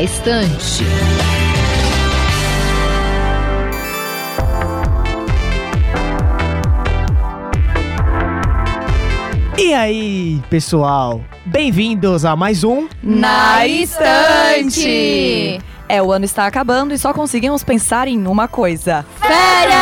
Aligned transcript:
na 0.00 0.04
estante. 0.04 0.84
E 9.58 9.74
aí, 9.74 10.42
pessoal? 10.48 11.22
Bem-vindos 11.44 12.24
a 12.24 12.34
mais 12.34 12.64
um 12.64 12.88
Na 13.02 13.66
Estante! 13.66 15.60
É, 15.88 16.02
o 16.02 16.12
ano 16.12 16.24
está 16.24 16.46
acabando 16.46 16.94
e 16.94 16.98
só 16.98 17.12
conseguimos 17.12 17.62
pensar 17.62 18.08
em 18.08 18.26
uma 18.26 18.48
coisa: 18.48 19.04
Férias! 19.18 19.79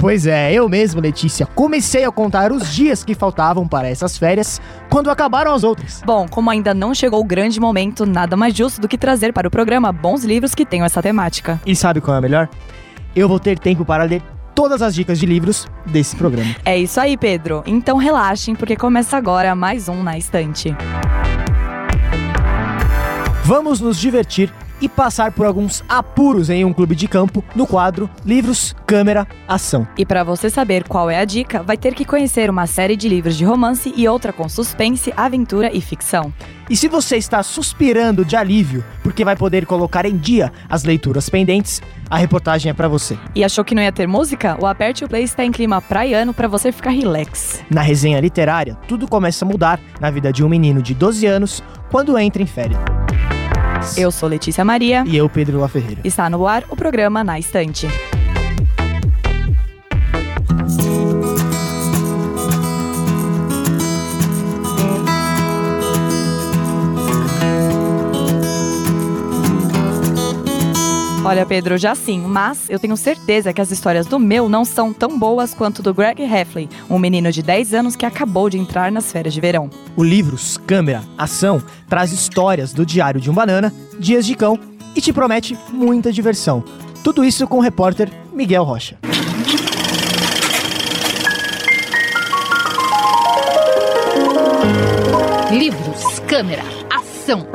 Pois 0.00 0.26
é, 0.26 0.50
eu 0.50 0.66
mesmo, 0.66 0.98
Letícia, 0.98 1.44
comecei 1.44 2.06
a 2.06 2.10
contar 2.10 2.52
os 2.52 2.72
dias 2.72 3.04
que 3.04 3.14
faltavam 3.14 3.68
para 3.68 3.86
essas 3.86 4.16
férias 4.16 4.58
quando 4.88 5.10
acabaram 5.10 5.52
as 5.52 5.62
outras. 5.62 6.00
Bom, 6.06 6.26
como 6.26 6.48
ainda 6.48 6.72
não 6.72 6.94
chegou 6.94 7.20
o 7.20 7.24
grande 7.24 7.60
momento, 7.60 8.06
nada 8.06 8.34
mais 8.34 8.54
justo 8.54 8.80
do 8.80 8.88
que 8.88 8.96
trazer 8.96 9.30
para 9.34 9.46
o 9.46 9.50
programa 9.50 9.92
bons 9.92 10.24
livros 10.24 10.54
que 10.54 10.64
tenham 10.64 10.86
essa 10.86 11.02
temática. 11.02 11.60
E 11.66 11.76
sabe 11.76 12.00
qual 12.00 12.14
é 12.14 12.18
a 12.18 12.22
melhor? 12.22 12.48
Eu 13.14 13.28
vou 13.28 13.38
ter 13.38 13.58
tempo 13.58 13.84
para 13.84 14.04
ler 14.04 14.22
todas 14.54 14.80
as 14.80 14.94
dicas 14.94 15.18
de 15.18 15.26
livros 15.26 15.68
desse 15.84 16.16
programa. 16.16 16.56
É 16.64 16.78
isso 16.78 16.98
aí, 16.98 17.18
Pedro. 17.18 17.62
Então 17.66 17.98
relaxem, 17.98 18.54
porque 18.54 18.76
começa 18.76 19.18
agora 19.18 19.54
mais 19.54 19.86
um 19.86 20.02
Na 20.02 20.16
Estante. 20.16 20.74
Vamos 23.44 23.82
nos 23.82 23.98
divertir 23.98 24.50
e 24.80 24.88
passar 24.88 25.32
por 25.32 25.46
alguns 25.46 25.84
apuros 25.88 26.50
em 26.50 26.64
um 26.64 26.72
clube 26.72 26.94
de 26.94 27.06
campo 27.06 27.44
no 27.54 27.66
quadro 27.66 28.08
Livros, 28.24 28.74
Câmera, 28.86 29.26
Ação. 29.46 29.86
E 29.96 30.06
para 30.06 30.24
você 30.24 30.48
saber 30.48 30.84
qual 30.84 31.10
é 31.10 31.18
a 31.18 31.24
dica, 31.24 31.62
vai 31.62 31.76
ter 31.76 31.94
que 31.94 32.04
conhecer 32.04 32.50
uma 32.50 32.66
série 32.66 32.96
de 32.96 33.08
livros 33.08 33.36
de 33.36 33.44
romance 33.44 33.92
e 33.96 34.08
outra 34.08 34.32
com 34.32 34.48
suspense, 34.48 35.12
aventura 35.16 35.70
e 35.72 35.80
ficção. 35.80 36.32
E 36.68 36.76
se 36.76 36.86
você 36.86 37.16
está 37.16 37.42
suspirando 37.42 38.24
de 38.24 38.36
alívio 38.36 38.84
porque 39.02 39.24
vai 39.24 39.34
poder 39.34 39.66
colocar 39.66 40.06
em 40.06 40.16
dia 40.16 40.52
as 40.68 40.84
leituras 40.84 41.28
pendentes, 41.28 41.82
a 42.08 42.16
reportagem 42.16 42.70
é 42.70 42.72
para 42.72 42.86
você. 42.86 43.18
E 43.34 43.42
achou 43.42 43.64
que 43.64 43.74
não 43.74 43.82
ia 43.82 43.90
ter 43.90 44.06
música? 44.06 44.56
O 44.60 44.66
Aperte 44.66 45.04
o 45.04 45.08
Play 45.08 45.24
está 45.24 45.44
em 45.44 45.50
clima 45.50 45.80
praiano 45.80 46.32
para 46.32 46.46
você 46.46 46.70
ficar 46.70 46.90
relax. 46.90 47.60
Na 47.68 47.82
resenha 47.82 48.20
literária, 48.20 48.76
tudo 48.86 49.08
começa 49.08 49.44
a 49.44 49.48
mudar 49.48 49.80
na 50.00 50.10
vida 50.10 50.32
de 50.32 50.44
um 50.44 50.48
menino 50.48 50.80
de 50.80 50.94
12 50.94 51.26
anos 51.26 51.62
quando 51.90 52.16
entra 52.16 52.42
em 52.42 52.46
férias. 52.46 52.80
Eu 53.96 54.10
sou 54.10 54.28
Letícia 54.28 54.64
Maria. 54.64 55.04
E 55.06 55.16
eu, 55.16 55.28
Pedro 55.28 55.58
La 55.60 55.68
Ferreira. 55.68 56.00
Está 56.04 56.28
no 56.28 56.46
ar 56.46 56.64
o 56.68 56.76
programa 56.76 57.24
Na 57.24 57.38
Estante. 57.38 57.88
Olha, 71.30 71.46
Pedro, 71.46 71.78
já 71.78 71.94
sim, 71.94 72.18
mas 72.26 72.68
eu 72.68 72.76
tenho 72.76 72.96
certeza 72.96 73.52
que 73.52 73.60
as 73.60 73.70
histórias 73.70 74.04
do 74.04 74.18
meu 74.18 74.48
não 74.48 74.64
são 74.64 74.92
tão 74.92 75.16
boas 75.16 75.54
quanto 75.54 75.80
do 75.80 75.94
Greg 75.94 76.20
Heffley, 76.24 76.68
um 76.90 76.98
menino 76.98 77.30
de 77.30 77.40
10 77.40 77.72
anos 77.72 77.94
que 77.94 78.04
acabou 78.04 78.50
de 78.50 78.58
entrar 78.58 78.90
nas 78.90 79.12
férias 79.12 79.32
de 79.32 79.40
verão. 79.40 79.70
O 79.94 80.02
Livros, 80.02 80.58
Câmera, 80.66 81.04
Ação 81.16 81.62
traz 81.88 82.10
histórias 82.10 82.72
do 82.72 82.84
Diário 82.84 83.20
de 83.20 83.30
um 83.30 83.32
Banana, 83.32 83.72
Dias 83.96 84.26
de 84.26 84.34
Cão 84.34 84.58
e 84.96 85.00
te 85.00 85.12
promete 85.12 85.56
muita 85.72 86.12
diversão. 86.12 86.64
Tudo 87.04 87.24
isso 87.24 87.46
com 87.46 87.58
o 87.58 87.62
repórter 87.62 88.10
Miguel 88.32 88.64
Rocha. 88.64 88.98
Livros, 95.52 96.18
câmera, 96.26 96.64
ação. 96.92 97.46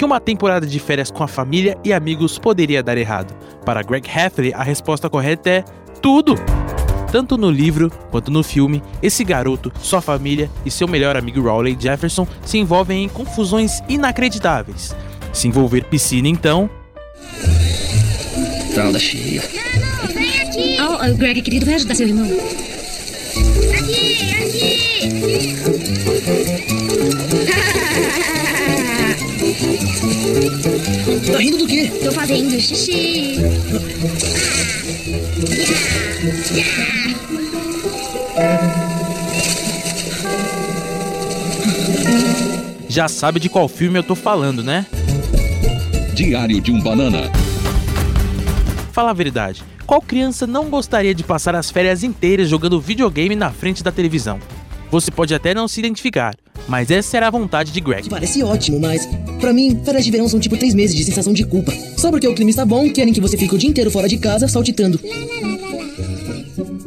Que 0.00 0.04
uma 0.06 0.18
temporada 0.18 0.66
de 0.66 0.78
férias 0.78 1.10
com 1.10 1.22
a 1.22 1.28
família 1.28 1.76
e 1.84 1.92
amigos 1.92 2.38
poderia 2.38 2.82
dar 2.82 2.96
errado? 2.96 3.36
Para 3.66 3.82
Greg 3.82 4.08
Heffley, 4.08 4.50
a 4.54 4.62
resposta 4.62 5.10
correta 5.10 5.50
é 5.50 5.62
tudo! 6.00 6.36
Tanto 7.12 7.36
no 7.36 7.50
livro 7.50 7.92
quanto 8.10 8.30
no 8.30 8.42
filme, 8.42 8.82
esse 9.02 9.22
garoto, 9.22 9.70
sua 9.78 10.00
família 10.00 10.50
e 10.64 10.70
seu 10.70 10.88
melhor 10.88 11.18
amigo 11.18 11.42
Rowley 11.42 11.76
Jefferson 11.78 12.26
se 12.46 12.56
envolvem 12.56 13.04
em 13.04 13.10
confusões 13.10 13.82
inacreditáveis. 13.90 14.96
Se 15.34 15.48
envolver 15.48 15.84
piscina, 15.84 16.28
então. 16.28 16.70
Fralda 18.72 18.98
cheia. 18.98 19.42
Oh, 20.80 20.94
oh, 20.94 21.14
Greg, 21.18 21.42
querido, 21.42 21.66
vai 21.66 21.74
ajudar 21.74 21.94
seu 21.94 22.08
irmão. 22.08 22.26
Tá 31.30 31.38
rindo 31.38 31.58
do 31.58 31.66
quê? 31.66 31.90
Tô 32.02 32.12
fazendo 32.12 32.58
xixi. 32.58 33.36
Já 42.88 43.06
sabe 43.06 43.38
de 43.38 43.48
qual 43.48 43.68
filme 43.68 43.98
eu 43.98 44.02
tô 44.02 44.14
falando, 44.14 44.64
né? 44.64 44.86
Diário 46.14 46.60
de 46.60 46.72
um 46.72 46.80
Banana. 46.80 47.30
Fala 48.92 49.10
a 49.10 49.14
verdade, 49.14 49.62
qual 49.86 50.00
criança 50.00 50.46
não 50.46 50.70
gostaria 50.70 51.14
de 51.14 51.22
passar 51.22 51.54
as 51.54 51.70
férias 51.70 52.02
inteiras 52.02 52.48
jogando 52.48 52.80
videogame 52.80 53.36
na 53.36 53.50
frente 53.50 53.82
da 53.82 53.92
televisão? 53.92 54.38
Você 54.90 55.10
pode 55.10 55.34
até 55.34 55.54
não 55.54 55.68
se 55.68 55.80
identificar, 55.80 56.34
mas 56.66 56.90
essa 56.90 57.16
era 57.16 57.28
a 57.28 57.30
vontade 57.30 57.70
de 57.72 57.80
Greg. 57.80 58.08
Parece 58.08 58.42
ótimo, 58.42 58.80
mas 58.80 59.08
pra 59.40 59.52
mim, 59.52 59.80
férias 59.84 60.04
de 60.04 60.10
verão 60.10 60.28
são 60.28 60.38
tipo 60.38 60.56
três 60.56 60.74
meses 60.74 60.94
de 60.94 61.04
sensação 61.04 61.32
de 61.32 61.44
culpa. 61.44 61.72
Só 61.96 62.10
porque 62.10 62.28
o 62.28 62.34
clima 62.34 62.50
está 62.50 62.64
bom, 62.64 62.88
querem 62.90 63.12
que 63.12 63.20
você 63.20 63.36
fique 63.36 63.54
o 63.54 63.58
dia 63.58 63.70
inteiro 63.70 63.90
fora 63.90 64.08
de 64.08 64.18
casa, 64.18 64.46
saltitando. 64.46 65.00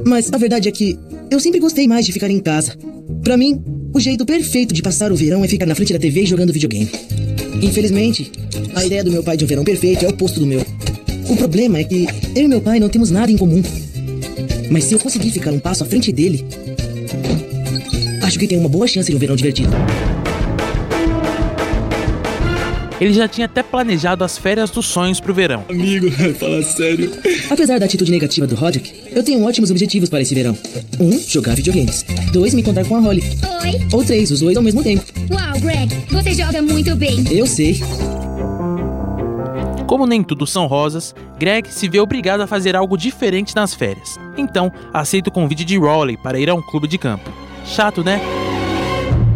Mas 0.06 0.31
a 0.31 0.38
verdade 0.38 0.69
é 0.69 0.72
que 0.72 0.97
eu 1.30 1.40
sempre 1.40 1.59
gostei 1.59 1.88
mais 1.88 2.06
de 2.06 2.12
ficar 2.12 2.30
em 2.30 2.40
casa. 2.40 2.78
Pra 3.24 3.36
mim, 3.36 3.62
o 3.94 4.00
jeito 4.00 4.25
perfeito 4.25 4.74
de 4.74 4.81
passar 4.81 5.12
o 5.12 5.16
verão 5.16 5.44
é 5.44 5.47
ficar 5.47 5.66
na 5.66 5.75
frente 5.75 5.94
da 5.94 6.00
TV 6.00 6.25
jogando 6.25 6.53
videogame. 6.53 6.90
Infelizmente, 7.62 8.31
a 8.75 8.85
ideia 8.85 9.03
do 9.03 9.12
meu 9.12 9.24
pai 9.24 9.38
de 9.38 9.46
um 9.46 9.47
verão 9.47 9.64
perfeito 9.64 10.06
é 10.06 10.08
o 10.08 10.12
oposto 10.12 10.40
do 10.40 10.46
meu. 10.46 10.66
O 11.30 11.35
problema 11.35 11.80
é 11.80 11.84
que 11.84 12.08
eu 12.35 12.44
e 12.44 12.47
meu 12.47 12.62
pai 12.62 12.80
não 12.80 12.90
temos 12.90 13.09
nada 13.09 13.31
em 13.31 13.38
comum. 13.38 13.62
Mas 14.70 14.85
se 14.85 14.94
eu 14.94 15.00
conseguir 15.00 15.31
ficar 15.31 15.52
um 15.52 15.59
passo 15.59 15.84
à 15.84 15.85
frente 15.85 16.12
dele, 16.12 16.46
acho 18.22 18.38
que 18.38 18.47
tem 18.47 18.58
uma 18.58 18.70
boa 18.70 18.88
chance 18.88 19.09
de 19.09 19.16
um 19.16 19.20
verão 19.20 19.35
divertido. 19.35 19.72
Ele 22.99 23.13
já 23.13 23.27
tinha 23.27 23.45
até 23.45 23.63
planejado 23.63 24.23
as 24.23 24.37
férias 24.37 24.69
dos 24.69 24.85
sonhos 24.85 25.19
pro 25.19 25.33
verão. 25.33 25.65
Amigo, 25.69 26.09
fala 26.39 26.61
sério. 26.63 27.11
Apesar 27.49 27.79
da 27.79 27.85
atitude 27.85 28.11
negativa 28.11 28.47
do 28.47 28.55
Roderick, 28.55 28.93
eu 29.11 29.23
tenho 29.23 29.43
ótimos 29.43 29.71
objetivos 29.71 30.09
para 30.09 30.21
esse 30.21 30.33
verão. 30.33 30.57
Um, 30.99 31.19
jogar 31.19 31.55
videogames. 31.55 32.05
Dois, 32.31 32.53
me 32.53 32.61
encontrar 32.61 32.85
com 32.85 32.95
a 32.95 32.99
Holly. 32.99 33.23
Oi. 33.63 33.87
Ou 33.91 34.03
três, 34.03 34.31
os 34.31 34.39
dois 34.39 34.55
ao 34.55 34.63
mesmo 34.63 34.83
tempo. 34.83 35.03
Uau, 35.31 35.59
Greg, 35.59 35.93
você 36.09 36.33
joga 36.33 36.61
muito 36.61 36.95
bem. 36.95 37.23
Eu 37.31 37.47
sei. 37.47 37.79
Como 39.87 40.07
nem 40.07 40.23
tudo 40.23 40.47
são 40.47 40.65
rosas, 40.65 41.13
Greg 41.37 41.71
se 41.71 41.87
vê 41.87 41.99
obrigado 41.99 42.41
a 42.41 42.47
fazer 42.47 42.75
algo 42.75 42.97
diferente 42.97 43.55
nas 43.55 43.73
férias. 43.73 44.17
Então, 44.37 44.71
aceita 44.93 45.29
o 45.29 45.31
convite 45.33 45.63
de 45.63 45.77
Rowley 45.77 46.17
para 46.17 46.39
ir 46.39 46.49
a 46.49 46.55
um 46.55 46.61
clube 46.61 46.87
de 46.87 46.97
campo. 46.97 47.31
Chato, 47.65 48.03
né? 48.03 48.19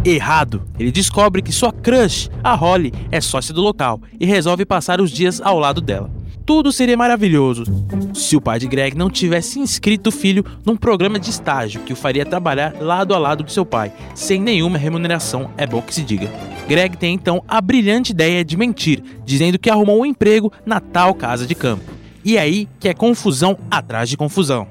Errado! 0.07 0.61
Ele 0.79 0.89
descobre 0.89 1.41
que 1.41 1.51
sua 1.51 1.73
crush, 1.73 2.29
a 2.41 2.55
Holly, 2.55 2.93
é 3.11 3.19
sócia 3.19 3.53
do 3.53 3.61
local 3.61 3.99
e 4.17 4.25
resolve 4.25 4.65
passar 4.65 5.01
os 5.01 5.11
dias 5.11 5.41
ao 5.41 5.59
lado 5.59 5.81
dela. 5.81 6.09
Tudo 6.45 6.71
seria 6.71 6.95
maravilhoso 6.95 7.65
se 8.13 8.37
o 8.37 8.39
pai 8.39 8.57
de 8.57 8.69
Greg 8.69 8.95
não 8.95 9.09
tivesse 9.09 9.59
inscrito 9.59 10.07
o 10.07 10.11
filho 10.13 10.45
num 10.65 10.77
programa 10.77 11.19
de 11.19 11.29
estágio 11.29 11.81
que 11.81 11.91
o 11.91 11.95
faria 11.95 12.25
trabalhar 12.25 12.73
lado 12.79 13.13
a 13.13 13.17
lado 13.17 13.43
de 13.43 13.51
seu 13.51 13.65
pai, 13.65 13.91
sem 14.15 14.39
nenhuma 14.39 14.77
remuneração, 14.77 15.51
é 15.57 15.67
bom 15.67 15.81
que 15.81 15.93
se 15.93 16.03
diga. 16.03 16.31
Greg 16.69 16.95
tem 16.95 17.13
então 17.13 17.43
a 17.45 17.59
brilhante 17.59 18.13
ideia 18.13 18.45
de 18.45 18.55
mentir, 18.55 19.03
dizendo 19.25 19.59
que 19.59 19.69
arrumou 19.69 19.99
um 19.99 20.05
emprego 20.05 20.53
na 20.65 20.79
tal 20.79 21.13
casa 21.13 21.45
de 21.45 21.53
campo. 21.53 21.83
E 22.23 22.37
é 22.37 22.39
aí 22.39 22.69
que 22.79 22.87
é 22.87 22.93
confusão 22.93 23.57
atrás 23.69 24.07
de 24.07 24.15
confusão. 24.15 24.69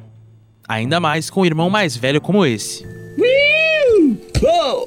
Ainda 0.67 0.99
mais 0.99 1.29
com 1.29 1.43
um 1.43 1.47
irmão 1.47 1.69
mais 1.69 1.95
velho 1.95 2.23
como 2.23 2.47
esse. 2.47 3.06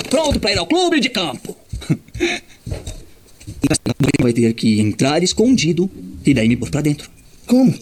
Pronto 0.10 0.40
para 0.40 0.52
ir 0.52 0.58
ao 0.58 0.68
clube 0.68 1.00
de 1.00 1.10
campo. 1.10 1.56
Vai 4.22 4.34
ter 4.34 4.54
que 4.54 4.80
entrar 4.80 5.24
escondido 5.24 5.90
e 6.26 6.34
daí 6.34 6.48
me 6.48 6.58
pôr 6.58 6.70
pra 6.70 6.81
dentro. 6.81 7.10
Como? 7.48 7.74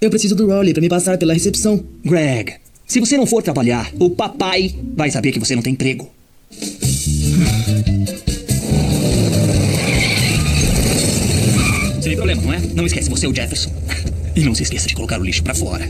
Eu 0.00 0.10
preciso 0.10 0.34
do 0.34 0.46
Rowley 0.46 0.72
para 0.72 0.82
me 0.82 0.88
passar 0.88 1.16
pela 1.16 1.32
recepção. 1.32 1.82
Greg, 2.04 2.54
se 2.86 3.00
você 3.00 3.16
não 3.16 3.26
for 3.26 3.42
trabalhar, 3.42 3.90
o 3.98 4.10
papai 4.10 4.74
vai 4.94 5.10
saber 5.10 5.32
que 5.32 5.38
você 5.38 5.54
não 5.54 5.62
tem 5.62 5.72
emprego. 5.72 6.10
Sem 12.02 12.16
problema, 12.16 12.42
não 12.42 12.52
é? 12.52 12.58
Não 12.74 12.84
esquece, 12.84 13.08
você 13.08 13.26
é 13.26 13.28
o 13.28 13.34
Jefferson. 13.34 13.70
E 14.36 14.40
não 14.40 14.52
se 14.52 14.64
esqueça 14.64 14.88
de 14.88 14.96
colocar 14.96 15.20
o 15.20 15.22
lixo 15.22 15.44
pra 15.44 15.54
fora. 15.54 15.88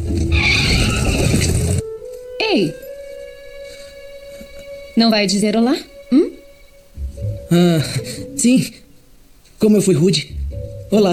Ei. 2.38 2.74
Não 4.96 5.10
vai 5.10 5.26
dizer 5.26 5.56
olá? 5.56 5.76
Hum? 6.12 6.30
Ah, 7.50 7.80
sim. 8.36 8.70
Como 9.58 9.76
eu 9.76 9.82
fui 9.82 9.94
rude. 9.94 10.36
Olá. 10.90 11.12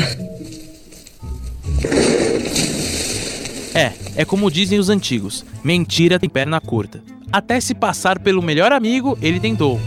É, 3.74 3.92
é 4.16 4.26
como 4.26 4.52
dizem 4.52 4.78
os 4.78 4.90
antigos: 4.90 5.44
mentira 5.64 6.20
tem 6.20 6.30
perna 6.30 6.62
curta. 6.62 7.02
Até 7.32 7.60
se 7.60 7.74
passar 7.74 8.20
pelo 8.20 8.42
melhor 8.42 8.72
amigo, 8.72 9.18
ele 9.22 9.40
tentou. 9.40 9.80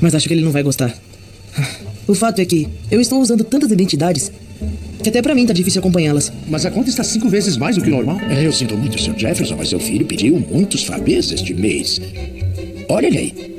Mas 0.00 0.14
acho 0.14 0.28
que 0.28 0.34
ele 0.34 0.44
não 0.44 0.52
vai 0.52 0.62
gostar. 0.62 0.96
O 2.06 2.14
fato 2.14 2.40
é 2.40 2.44
que 2.44 2.68
eu 2.90 3.00
estou 3.00 3.20
usando 3.20 3.44
tantas 3.44 3.70
identidades 3.70 4.30
que 5.02 5.08
até 5.08 5.20
pra 5.20 5.34
mim 5.34 5.44
tá 5.44 5.52
difícil 5.52 5.80
acompanhá-las. 5.80 6.32
Mas 6.48 6.64
a 6.64 6.70
conta 6.70 6.88
está 6.88 7.04
cinco 7.04 7.28
vezes 7.28 7.56
mais 7.56 7.76
do 7.76 7.82
que 7.82 7.88
o 7.88 7.94
normal. 7.94 8.18
É, 8.20 8.46
eu 8.46 8.52
sinto 8.52 8.76
muito, 8.76 8.98
Sr. 8.98 9.18
Jefferson, 9.18 9.56
mas 9.56 9.68
seu 9.68 9.80
filho 9.80 10.06
pediu 10.06 10.38
muitos 10.50 10.84
fabês 10.84 11.30
este 11.32 11.52
mês. 11.52 12.00
Olha 12.88 13.06
ele 13.06 13.18
aí. 13.18 13.54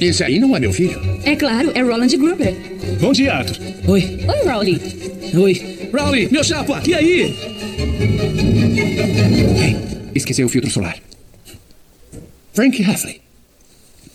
Esse 0.00 0.24
aí 0.24 0.38
não 0.38 0.56
é 0.56 0.60
meu 0.60 0.72
filho. 0.72 0.98
É 1.24 1.36
claro, 1.36 1.70
é 1.74 1.80
Roland 1.82 2.08
Gruber. 2.16 2.54
Bom 3.00 3.12
dia, 3.12 3.34
Arthur. 3.34 3.56
Oi, 3.88 4.18
Oi, 4.28 4.48
Rowley. 4.50 4.80
oi. 5.34 5.88
Rowley, 5.92 6.28
meu 6.30 6.42
chapa, 6.44 6.82
e 6.86 6.94
aí? 6.94 7.34
Ei, 9.60 9.76
esqueceu 10.14 10.46
o 10.46 10.48
filtro 10.48 10.70
solar. 10.70 10.96
Frank 12.52 12.80
Heffley. 12.82 13.20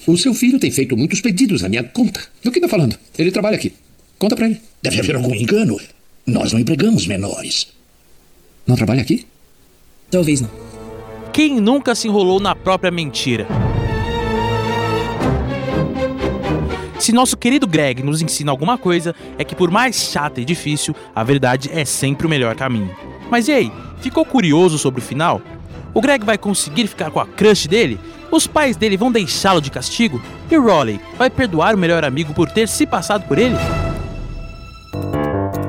O 0.07 0.17
seu 0.17 0.33
filho 0.33 0.59
tem 0.59 0.71
feito 0.71 0.95
muitos 0.95 1.19
pedidos 1.21 1.61
na 1.61 1.69
minha 1.69 1.83
conta. 1.83 2.21
Do 2.43 2.51
que 2.51 2.59
tá 2.59 2.67
falando? 2.67 2.97
Ele 3.17 3.31
trabalha 3.31 3.55
aqui. 3.55 3.73
Conta 4.19 4.35
pra 4.35 4.45
ele. 4.45 4.61
Deve 4.81 4.99
haver 4.99 5.15
algum 5.15 5.33
engano. 5.33 5.79
Nós 6.25 6.53
não 6.53 6.59
empregamos 6.59 7.07
menores. 7.07 7.67
Não 8.65 8.75
trabalha 8.75 9.01
aqui? 9.01 9.25
Talvez 10.09 10.41
não. 10.41 10.49
Quem 11.33 11.59
nunca 11.59 11.93
se 11.95 12.07
enrolou 12.07 12.39
na 12.39 12.55
própria 12.55 12.91
mentira? 12.91 13.47
Se 16.99 17.11
nosso 17.11 17.35
querido 17.35 17.67
Greg 17.67 18.01
nos 18.01 18.21
ensina 18.21 18.51
alguma 18.51 18.77
coisa, 18.77 19.13
é 19.37 19.43
que 19.43 19.55
por 19.55 19.69
mais 19.69 19.95
chata 19.95 20.39
e 20.39 20.45
difícil, 20.45 20.95
a 21.13 21.23
verdade 21.23 21.69
é 21.73 21.83
sempre 21.83 22.25
o 22.25 22.29
melhor 22.29 22.55
caminho. 22.55 22.95
Mas 23.29 23.47
e 23.47 23.51
aí, 23.51 23.71
ficou 23.99 24.25
curioso 24.25 24.77
sobre 24.77 25.01
o 25.01 25.03
final? 25.03 25.41
O 25.93 26.01
Greg 26.01 26.25
vai 26.25 26.37
conseguir 26.37 26.87
ficar 26.87 27.11
com 27.11 27.19
a 27.19 27.25
crush 27.25 27.67
dele? 27.67 27.99
Os 28.31 28.47
pais 28.47 28.75
dele 28.75 28.97
vão 28.97 29.11
deixá-lo 29.11 29.61
de 29.61 29.71
castigo? 29.71 30.21
E 30.49 30.57
Rolly 30.57 30.99
vai 31.17 31.29
perdoar 31.29 31.75
o 31.75 31.77
melhor 31.77 32.03
amigo 32.03 32.33
por 32.33 32.49
ter 32.49 32.67
se 32.67 32.85
passado 32.85 33.27
por 33.27 33.37
ele? 33.37 33.55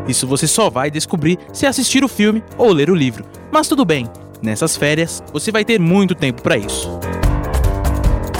Isso 0.09 0.27
você 0.27 0.47
só 0.47 0.71
vai 0.71 0.91
descobrir 0.91 1.39
se 1.53 1.67
assistir 1.67 2.05
o 2.05 2.09
filme 2.09 2.43
ou 2.57 2.73
ler 2.73 2.91
o 2.91 2.95
livro. 2.95 3.25
Mas 3.51 3.69
tudo 3.69 3.85
bem, 3.85 4.09
nessas 4.43 4.77
férias 4.77 5.23
você 5.33 5.51
vai 5.51 5.65
ter 5.65 5.81
muito 5.81 6.15
tempo 6.15 6.43
para 6.43 6.57
isso. 6.57 6.99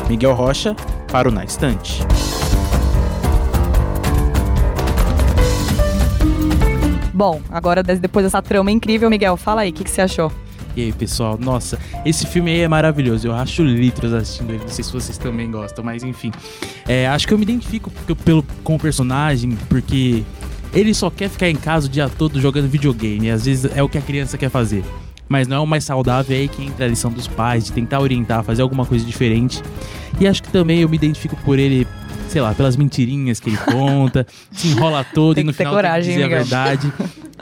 Miguel 0.09 0.35
Rocha 0.35 0.75
para 1.11 1.29
o 1.29 1.33
Na 1.33 1.45
Estante. 1.45 2.01
Bom, 7.17 7.41
agora 7.49 7.83
depois 7.83 8.27
dessa 8.27 8.43
trama 8.43 8.71
incrível, 8.71 9.09
Miguel, 9.09 9.39
fala 9.39 9.63
aí, 9.63 9.71
o 9.71 9.73
que, 9.73 9.85
que 9.85 9.91
você 9.91 10.03
achou? 10.03 10.31
E 10.77 10.83
aí, 10.83 10.93
pessoal? 10.93 11.39
Nossa, 11.41 11.79
esse 12.05 12.27
filme 12.27 12.51
aí 12.51 12.61
é 12.61 12.69
maravilhoso. 12.69 13.27
Eu 13.27 13.35
acho 13.35 13.63
litros 13.63 14.13
assistindo 14.13 14.51
ele. 14.51 14.59
Não 14.59 14.69
sei 14.69 14.85
se 14.85 14.93
vocês 14.93 15.17
também 15.17 15.51
gostam, 15.51 15.83
mas 15.83 16.03
enfim. 16.03 16.31
É, 16.87 17.09
acho 17.09 17.27
que 17.27 17.33
eu 17.33 17.39
me 17.39 17.45
identifico 17.45 17.91
pelo, 18.23 18.45
com 18.63 18.75
o 18.75 18.79
personagem, 18.79 19.57
porque 19.71 20.25
ele 20.75 20.93
só 20.93 21.09
quer 21.09 21.31
ficar 21.31 21.49
em 21.49 21.57
casa 21.57 21.87
o 21.87 21.89
dia 21.89 22.07
todo 22.07 22.39
jogando 22.39 22.69
videogame. 22.69 23.31
Às 23.31 23.47
vezes 23.47 23.75
é 23.75 23.83
o 23.83 23.89
que 23.89 23.97
a 23.97 24.03
criança 24.03 24.37
quer 24.37 24.51
fazer. 24.51 24.85
Mas 25.27 25.49
não 25.49 25.57
é 25.57 25.61
o 25.61 25.67
mais 25.67 25.85
saudável, 25.85 26.37
é 26.37 26.41
aí 26.41 26.49
que 26.49 26.63
entra 26.63 26.85
a 26.85 26.89
lição 26.89 27.11
dos 27.11 27.27
pais, 27.27 27.65
de 27.65 27.73
tentar 27.73 28.01
orientar, 28.01 28.45
fazer 28.45 28.61
alguma 28.61 28.85
coisa 28.85 29.07
diferente. 29.07 29.63
E 30.21 30.29
acho 30.29 30.43
que 30.43 30.51
também 30.51 30.81
eu 30.81 30.89
me 30.91 30.97
identifico 30.97 31.35
por 31.47 31.59
ele, 31.59 31.89
sei 32.37 32.43
lá, 32.43 32.53
pelas 32.53 32.77
mentirinhas 32.77 33.41
que 33.41 33.49
ele 33.49 33.57
conta, 33.57 34.27
se 34.53 34.69
enrola 34.69 35.03
todo 35.03 35.37
Tem 35.37 35.43
e 35.43 35.47
no 35.47 35.55
final 35.55 35.73
coragem, 35.73 36.19
tem 36.19 36.29
que 36.29 36.29
dizer 36.29 36.35
a 36.35 36.39
verdade. 36.39 36.93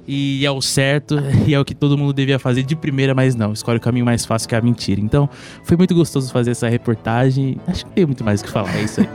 E 0.06 0.46
é 0.46 0.50
o 0.52 0.62
certo, 0.62 1.16
e 1.44 1.52
é 1.52 1.58
o 1.58 1.64
que 1.64 1.74
todo 1.74 1.98
mundo 1.98 2.12
devia 2.12 2.38
fazer 2.38 2.62
de 2.62 2.76
primeira, 2.76 3.12
mas 3.12 3.34
não, 3.34 3.52
escolhe 3.52 3.78
o 3.78 3.80
caminho 3.80 4.04
mais 4.04 4.24
fácil 4.24 4.48
que 4.48 4.54
é 4.54 4.58
a 4.58 4.60
mentira. 4.60 5.00
Então, 5.00 5.28
foi 5.64 5.76
muito 5.76 5.96
gostoso 5.96 6.30
fazer 6.30 6.52
essa 6.52 6.68
reportagem. 6.68 7.58
Acho 7.66 7.84
que 7.86 7.90
tem 7.90 8.06
muito 8.06 8.22
mais 8.22 8.40
o 8.40 8.44
que 8.44 8.50
falar, 8.52 8.72
é 8.76 8.82
isso 8.82 9.00
aí. 9.00 9.08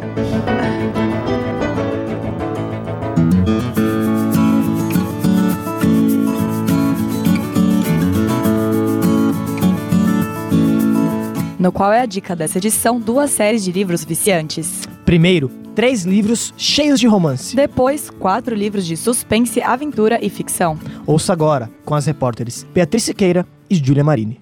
No 11.57 11.71
qual 11.71 11.93
é 11.93 12.01
a 12.01 12.05
dica 12.05 12.35
dessa 12.35 12.57
edição? 12.57 12.99
Duas 12.99 13.31
séries 13.31 13.63
de 13.63 13.71
livros 13.71 14.03
viciantes. 14.03 14.88
Primeiro, 15.09 15.49
três 15.73 16.05
livros 16.05 16.53
cheios 16.55 16.99
de 16.99 17.07
romance. 17.07 17.55
Depois, 17.55 18.11
quatro 18.11 18.53
livros 18.53 18.85
de 18.85 18.95
suspense, 18.95 19.59
aventura 19.59 20.23
e 20.23 20.29
ficção. 20.29 20.77
Ouça 21.03 21.33
agora 21.33 21.67
com 21.83 21.95
as 21.95 22.05
repórteres 22.05 22.63
Beatriz 22.71 23.05
Siqueira 23.05 23.43
e 23.67 23.75
Júlia 23.75 24.03
Marini. 24.03 24.37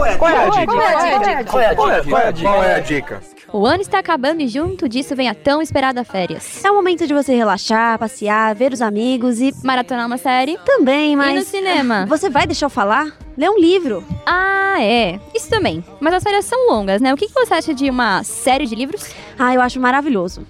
O 3.53 3.65
ano 3.65 3.81
está 3.81 3.99
acabando 3.99 4.41
e 4.41 4.47
junto 4.49 4.89
disso 4.89 5.15
vem 5.15 5.29
a 5.29 5.33
tão 5.33 5.61
esperada 5.61 6.03
férias. 6.03 6.65
É 6.65 6.69
o 6.69 6.75
momento 6.75 7.07
de 7.07 7.13
você 7.13 7.33
relaxar, 7.33 7.97
passear, 7.97 8.53
ver 8.53 8.73
os 8.73 8.81
amigos 8.81 9.39
e. 9.39 9.53
Maratonar 9.63 10.05
uma 10.05 10.17
série 10.17 10.57
Também, 10.65 11.13
e 11.13 11.15
no 11.15 11.21
mas. 11.21 11.47
cinema. 11.47 12.05
Você 12.07 12.29
vai 12.29 12.45
deixar 12.45 12.65
eu 12.65 12.69
falar? 12.69 13.17
Lê 13.37 13.47
um 13.47 13.59
livro. 13.59 14.03
Ah, 14.25 14.77
é. 14.81 15.19
Isso 15.35 15.47
também. 15.47 15.83
Mas 15.99 16.15
as 16.15 16.23
férias 16.23 16.45
são 16.45 16.67
longas, 16.69 16.99
né? 16.99 17.13
O 17.13 17.17
que 17.17 17.27
que 17.27 17.33
você 17.33 17.53
acha 17.53 17.73
de 17.73 17.87
uma 17.87 18.23
série 18.23 18.65
de 18.65 18.73
livros? 18.73 19.11
Ah, 19.37 19.53
eu 19.53 19.61
acho 19.61 19.79
maravilhoso. 19.79 20.41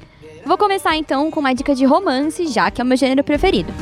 Vou 0.46 0.58
começar 0.58 0.96
então 0.96 1.30
com 1.30 1.42
uma 1.42 1.54
dica 1.54 1.76
de 1.76 1.84
romance, 1.84 2.48
já 2.48 2.72
que 2.72 2.80
é 2.80 2.84
o 2.84 2.88
meu 2.88 2.96
gênero 2.96 3.26
preferido. 3.26 3.74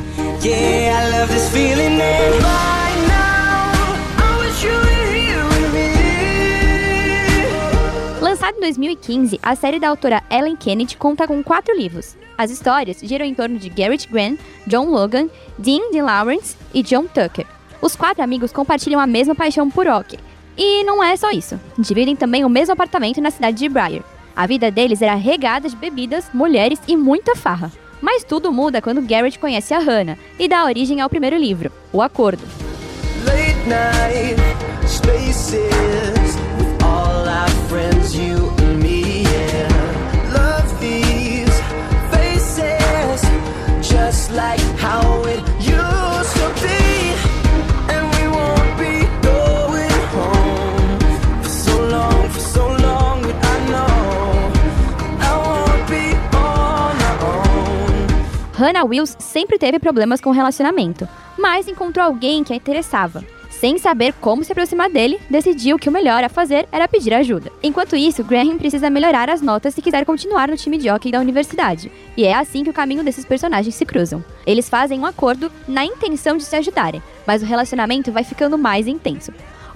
Lançado 8.19 8.57
em 8.57 8.61
2015, 8.61 9.39
a 9.43 9.55
série 9.55 9.79
da 9.79 9.89
autora 9.89 10.23
Ellen 10.31 10.55
Kennedy 10.55 10.97
conta 10.97 11.27
com 11.27 11.43
quatro 11.43 11.77
livros. 11.77 12.17
As 12.35 12.49
histórias 12.49 12.99
giram 13.03 13.23
em 13.23 13.35
torno 13.35 13.59
de 13.59 13.69
Garrett 13.69 14.09
Grant, 14.09 14.39
John 14.65 14.89
Logan, 14.89 15.29
Dean 15.59 15.91
D. 15.91 16.01
Lawrence 16.01 16.57
e 16.73 16.81
John 16.81 17.03
Tucker. 17.03 17.45
Os 17.85 17.95
quatro 17.95 18.23
amigos 18.23 18.51
compartilham 18.51 18.99
a 18.99 19.05
mesma 19.05 19.35
paixão 19.35 19.69
por 19.69 19.85
hockey. 19.85 20.17
E 20.57 20.83
não 20.83 21.03
é 21.03 21.15
só 21.15 21.29
isso. 21.29 21.59
Dividem 21.77 22.15
também 22.15 22.43
o 22.43 22.49
mesmo 22.49 22.73
apartamento 22.73 23.21
na 23.21 23.29
cidade 23.29 23.59
de 23.59 23.69
Briar. 23.69 24.01
A 24.35 24.47
vida 24.47 24.71
deles 24.71 25.03
era 25.03 25.13
regada 25.13 25.69
de 25.69 25.75
bebidas, 25.75 26.27
mulheres 26.33 26.79
e 26.87 26.97
muita 26.97 27.35
farra. 27.35 27.71
Mas 28.01 28.23
tudo 28.23 28.51
muda 28.51 28.81
quando 28.81 29.03
Garrett 29.03 29.37
conhece 29.37 29.71
a 29.71 29.77
Hannah 29.77 30.17
e 30.39 30.47
dá 30.47 30.65
origem 30.65 30.99
ao 30.99 31.11
primeiro 31.11 31.37
livro, 31.37 31.71
O 31.93 32.01
Acordo. 32.01 32.41
Night 33.67 34.35
spaces 34.87 35.53
friends, 37.69 38.15
me. 38.81 39.21
Yeah. 39.21 40.65
These 40.79 41.61
faces 42.11 43.21
just 43.87 44.31
like 44.31 44.59
how 44.79 45.04
Hannah 58.65 58.83
Wills 58.83 59.15
sempre 59.19 59.59
teve 59.59 59.77
problemas 59.77 60.19
com 60.19 60.31
o 60.31 60.33
relacionamento, 60.33 61.07
mas 61.37 61.67
encontrou 61.67 62.03
alguém 62.03 62.43
que 62.43 62.51
a 62.51 62.55
interessava. 62.55 63.23
Sem 63.51 63.77
saber 63.77 64.11
como 64.13 64.43
se 64.43 64.51
aproximar 64.51 64.89
dele, 64.89 65.19
decidiu 65.29 65.77
que 65.77 65.87
o 65.87 65.91
melhor 65.91 66.23
a 66.23 66.29
fazer 66.29 66.67
era 66.71 66.87
pedir 66.87 67.13
ajuda. 67.13 67.51
Enquanto 67.61 67.95
isso, 67.95 68.23
Graham 68.23 68.57
precisa 68.57 68.89
melhorar 68.89 69.29
as 69.29 69.39
notas 69.39 69.75
se 69.75 69.83
quiser 69.83 70.03
continuar 70.03 70.47
no 70.49 70.57
time 70.57 70.79
de 70.79 70.89
hockey 70.89 71.11
da 71.11 71.19
universidade. 71.19 71.91
E 72.17 72.25
é 72.25 72.33
assim 72.33 72.63
que 72.63 72.69
o 72.71 72.73
caminho 72.73 73.03
desses 73.03 73.23
personagens 73.23 73.75
se 73.75 73.85
cruzam. 73.85 74.25
Eles 74.47 74.67
fazem 74.67 74.99
um 74.99 75.05
acordo 75.05 75.51
na 75.67 75.85
intenção 75.85 76.35
de 76.35 76.43
se 76.43 76.55
ajudarem, 76.55 77.03
mas 77.25 77.43
o 77.43 77.45
relacionamento 77.45 78.11
vai 78.11 78.23
ficando 78.23 78.57
mais 78.57 78.87
intenso. 78.87 79.31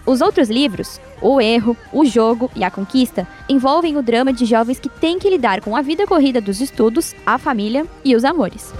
Os 0.06 0.22
outros 0.22 0.50
livros, 0.50 1.00
O 1.22 1.39
Erro, 1.39 1.75
O 1.91 2.06
Jogo 2.06 2.50
e 2.56 2.63
A 2.63 2.72
Conquista, 2.72 3.27
envolvem 3.48 3.98
o 3.98 4.01
drama 4.01 4.34
de 4.34 4.46
jovens 4.46 4.79
que 4.79 4.89
têm 4.89 5.20
que 5.20 5.29
lidar 5.29 5.62
com 5.62 5.75
a 5.75 5.82
vida 5.82 6.08
corrida 6.08 6.41
dos 6.41 6.62
estudos, 6.62 7.13
a 7.25 7.38
família 7.38 7.86
e 8.03 8.15
os 8.15 8.24
amores. 8.24 8.74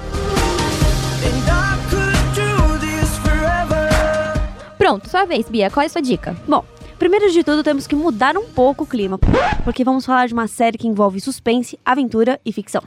Pronto, 4.78 5.10
sua 5.10 5.26
vez, 5.26 5.48
Bia, 5.50 5.70
qual 5.70 5.84
é 5.84 5.88
a 5.88 5.90
sua 5.90 6.02
dica? 6.02 6.36
Bom, 6.48 6.64
primeiro 6.98 7.30
de 7.32 7.44
tudo 7.44 7.64
temos 7.64 7.86
que 7.86 7.96
mudar 7.96 8.38
um 8.38 8.46
pouco 8.48 8.86
o 8.86 8.88
clima, 8.88 9.20
porque 9.64 9.84
vamos 9.84 10.06
falar 10.06 10.28
de 10.28 10.34
uma 10.34 10.48
série 10.48 10.78
que 10.78 10.88
envolve 10.88 11.20
suspense, 11.20 11.78
aventura 11.86 12.40
e 12.46 12.52
ficção. 12.52 12.82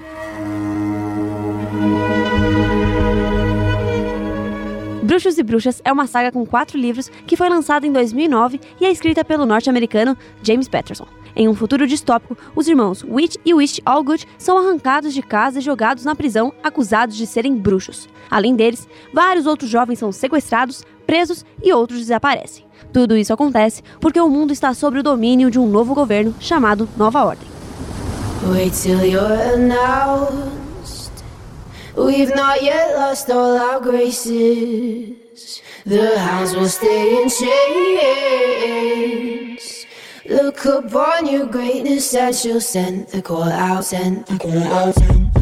Bruxos 5.12 5.36
e 5.36 5.42
Bruxas 5.42 5.82
é 5.84 5.92
uma 5.92 6.06
saga 6.06 6.32
com 6.32 6.46
quatro 6.46 6.78
livros 6.78 7.10
que 7.26 7.36
foi 7.36 7.46
lançada 7.46 7.86
em 7.86 7.92
2009 7.92 8.58
e 8.80 8.86
é 8.86 8.90
escrita 8.90 9.22
pelo 9.22 9.44
norte-americano 9.44 10.16
James 10.42 10.68
Patterson. 10.68 11.06
Em 11.36 11.46
um 11.46 11.54
futuro 11.54 11.86
distópico, 11.86 12.34
os 12.56 12.66
irmãos 12.66 13.04
Witch 13.04 13.36
e 13.44 13.52
Wish 13.52 13.82
Allgood 13.84 14.26
são 14.38 14.56
arrancados 14.56 15.12
de 15.12 15.20
casa 15.20 15.58
e 15.58 15.60
jogados 15.60 16.06
na 16.06 16.14
prisão, 16.14 16.50
acusados 16.64 17.14
de 17.14 17.26
serem 17.26 17.54
bruxos. 17.54 18.08
Além 18.30 18.56
deles, 18.56 18.88
vários 19.12 19.44
outros 19.44 19.68
jovens 19.68 19.98
são 19.98 20.10
sequestrados, 20.10 20.82
presos 21.06 21.44
e 21.62 21.74
outros 21.74 21.98
desaparecem. 21.98 22.64
Tudo 22.90 23.14
isso 23.14 23.34
acontece 23.34 23.82
porque 24.00 24.18
o 24.18 24.30
mundo 24.30 24.50
está 24.50 24.72
sob 24.72 24.98
o 24.98 25.02
domínio 25.02 25.50
de 25.50 25.58
um 25.58 25.66
novo 25.66 25.94
governo 25.94 26.34
chamado 26.40 26.88
Nova 26.96 27.22
Ordem. 27.22 27.48
Wait 28.50 28.72
till 28.72 29.04
you're 29.04 29.42
announced. 29.54 30.71
We've 31.96 32.34
not 32.34 32.62
yet 32.62 32.96
lost 32.96 33.30
all 33.30 33.58
our 33.58 33.78
graces. 33.80 35.60
The 35.84 36.18
hounds 36.18 36.54
will 36.54 36.68
stay 36.68 37.22
in 37.22 37.28
chains. 37.28 38.62
Look 40.26 40.64
upon 40.64 41.26
your 41.26 41.46
greatness 41.46 42.10
that 42.12 42.34
shall 42.34 42.60
send 42.60 43.08
the 43.08 43.20
call 43.20 43.42
out, 43.42 43.84
send 43.84 44.24
the 44.26 44.38
call 44.38 44.58
out, 44.58 44.94
send 44.94 45.34
the 45.34 45.40
call 45.40 45.41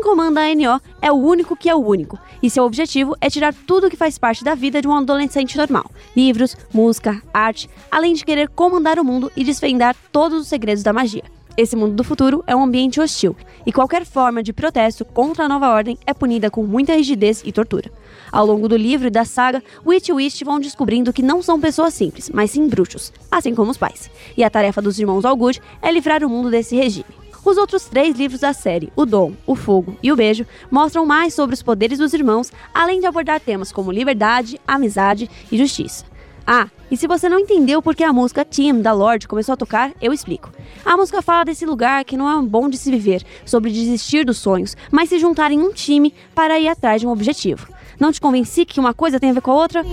Quem 0.00 0.08
comanda 0.08 0.40
a 0.40 0.54
NO 0.54 0.80
é 1.02 1.12
o 1.12 1.16
único 1.16 1.54
que 1.54 1.68
é 1.68 1.74
o 1.74 1.86
único, 1.86 2.18
e 2.42 2.48
seu 2.48 2.64
objetivo 2.64 3.14
é 3.20 3.28
tirar 3.28 3.52
tudo 3.52 3.90
que 3.90 3.98
faz 3.98 4.16
parte 4.16 4.42
da 4.42 4.54
vida 4.54 4.80
de 4.80 4.88
um 4.88 4.94
adolescente 4.94 5.58
normal: 5.58 5.84
livros, 6.16 6.56
música, 6.72 7.22
arte, 7.34 7.68
além 7.90 8.14
de 8.14 8.24
querer 8.24 8.48
comandar 8.48 8.98
o 8.98 9.04
mundo 9.04 9.30
e 9.36 9.44
desvendar 9.44 9.94
todos 10.10 10.40
os 10.40 10.48
segredos 10.48 10.82
da 10.82 10.90
magia. 10.90 11.22
Esse 11.54 11.76
mundo 11.76 11.92
do 11.92 12.02
futuro 12.02 12.42
é 12.46 12.56
um 12.56 12.62
ambiente 12.62 12.98
hostil, 12.98 13.36
e 13.66 13.70
qualquer 13.70 14.06
forma 14.06 14.42
de 14.42 14.54
protesto 14.54 15.04
contra 15.04 15.44
a 15.44 15.48
nova 15.48 15.68
ordem 15.68 15.98
é 16.06 16.14
punida 16.14 16.50
com 16.50 16.62
muita 16.62 16.96
rigidez 16.96 17.42
e 17.44 17.52
tortura. 17.52 17.92
Ao 18.32 18.46
longo 18.46 18.70
do 18.70 18.78
livro 18.78 19.08
e 19.08 19.10
da 19.10 19.26
saga, 19.26 19.62
Witch 19.86 20.08
e 20.08 20.12
Witch 20.14 20.42
vão 20.44 20.58
descobrindo 20.58 21.12
que 21.12 21.22
não 21.22 21.42
são 21.42 21.60
pessoas 21.60 21.92
simples, 21.92 22.30
mas 22.32 22.52
sim 22.52 22.66
bruxos, 22.66 23.12
assim 23.30 23.54
como 23.54 23.70
os 23.70 23.76
pais. 23.76 24.10
E 24.34 24.42
a 24.42 24.48
tarefa 24.48 24.80
dos 24.80 24.98
irmãos 24.98 25.26
Allgood 25.26 25.60
é 25.82 25.92
livrar 25.92 26.24
o 26.24 26.30
mundo 26.30 26.50
desse 26.50 26.74
regime. 26.74 27.19
Os 27.44 27.56
outros 27.56 27.84
três 27.84 28.16
livros 28.16 28.40
da 28.40 28.52
série, 28.52 28.92
O 28.94 29.06
Dom, 29.06 29.32
O 29.46 29.54
Fogo 29.54 29.96
e 30.02 30.12
O 30.12 30.16
Beijo, 30.16 30.46
mostram 30.70 31.06
mais 31.06 31.34
sobre 31.34 31.54
os 31.54 31.62
poderes 31.62 31.98
dos 31.98 32.12
irmãos, 32.12 32.52
além 32.72 33.00
de 33.00 33.06
abordar 33.06 33.40
temas 33.40 33.72
como 33.72 33.90
liberdade, 33.90 34.60
amizade 34.66 35.28
e 35.50 35.56
justiça. 35.56 36.04
Ah, 36.46 36.68
e 36.90 36.96
se 36.96 37.06
você 37.06 37.28
não 37.28 37.38
entendeu 37.38 37.80
por 37.80 37.94
que 37.94 38.02
a 38.02 38.12
música 38.12 38.44
Team 38.44 38.80
da 38.80 38.92
Lorde 38.92 39.28
começou 39.28 39.52
a 39.52 39.56
tocar, 39.56 39.92
eu 40.00 40.12
explico. 40.12 40.50
A 40.84 40.96
música 40.96 41.22
fala 41.22 41.44
desse 41.44 41.64
lugar 41.64 42.04
que 42.04 42.16
não 42.16 42.28
é 42.28 42.42
bom 42.42 42.68
de 42.68 42.76
se 42.76 42.90
viver, 42.90 43.24
sobre 43.44 43.70
desistir 43.70 44.24
dos 44.24 44.38
sonhos, 44.38 44.76
mas 44.90 45.08
se 45.08 45.18
juntar 45.18 45.50
em 45.52 45.60
um 45.60 45.72
time 45.72 46.12
para 46.34 46.58
ir 46.58 46.68
atrás 46.68 47.00
de 47.00 47.06
um 47.06 47.10
objetivo. 47.10 47.68
Não 47.98 48.10
te 48.10 48.20
convenci 48.20 48.64
que 48.64 48.80
uma 48.80 48.92
coisa 48.92 49.20
tem 49.20 49.30
a 49.30 49.34
ver 49.34 49.42
com 49.42 49.52
a 49.52 49.54
outra? 49.54 49.84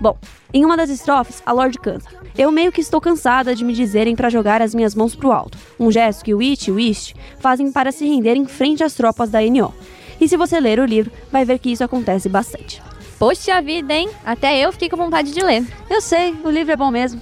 Bom, 0.00 0.18
em 0.52 0.64
uma 0.64 0.76
das 0.76 0.90
estrofes, 0.90 1.42
a 1.46 1.52
Lorde 1.52 1.78
canta: 1.78 2.04
Eu 2.36 2.52
meio 2.52 2.70
que 2.70 2.80
estou 2.80 3.00
cansada 3.00 3.54
de 3.54 3.64
me 3.64 3.72
dizerem 3.72 4.14
para 4.14 4.28
jogar 4.28 4.60
as 4.60 4.74
minhas 4.74 4.94
mãos 4.94 5.14
pro 5.14 5.32
alto. 5.32 5.56
Um 5.80 5.90
gesto 5.90 6.24
que 6.24 6.34
o 6.34 6.38
Witch 6.38 6.68
e 6.68 6.70
o 6.70 6.74
Wish 6.74 7.14
fazem 7.38 7.72
para 7.72 7.90
se 7.90 8.06
render 8.06 8.34
em 8.34 8.46
frente 8.46 8.84
às 8.84 8.94
tropas 8.94 9.30
da 9.30 9.40
NO. 9.40 9.72
E 10.20 10.28
se 10.28 10.36
você 10.36 10.60
ler 10.60 10.78
o 10.78 10.84
livro, 10.84 11.10
vai 11.30 11.44
ver 11.44 11.58
que 11.58 11.72
isso 11.72 11.82
acontece 11.82 12.28
bastante. 12.28 12.82
Poxa 13.18 13.62
vida, 13.62 13.94
hein? 13.94 14.10
Até 14.24 14.58
eu 14.58 14.72
fiquei 14.72 14.88
com 14.88 14.96
vontade 14.96 15.32
de 15.32 15.40
ler. 15.40 15.64
Eu 15.88 16.00
sei, 16.00 16.34
o 16.44 16.50
livro 16.50 16.72
é 16.72 16.76
bom 16.76 16.90
mesmo. 16.90 17.20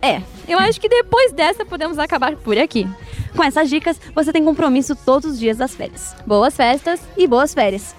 É, 0.00 0.22
eu 0.46 0.58
acho 0.58 0.80
que 0.80 0.88
depois 0.88 1.32
dessa 1.32 1.64
podemos 1.64 1.98
acabar 1.98 2.36
por 2.36 2.58
aqui. 2.58 2.86
Com 3.34 3.42
essas 3.42 3.68
dicas, 3.68 4.00
você 4.14 4.32
tem 4.32 4.44
compromisso 4.44 4.94
todos 4.94 5.32
os 5.32 5.38
dias 5.38 5.56
das 5.56 5.74
férias. 5.74 6.14
Boas 6.26 6.54
festas 6.54 7.00
e 7.16 7.26
boas 7.26 7.52
férias. 7.54 7.94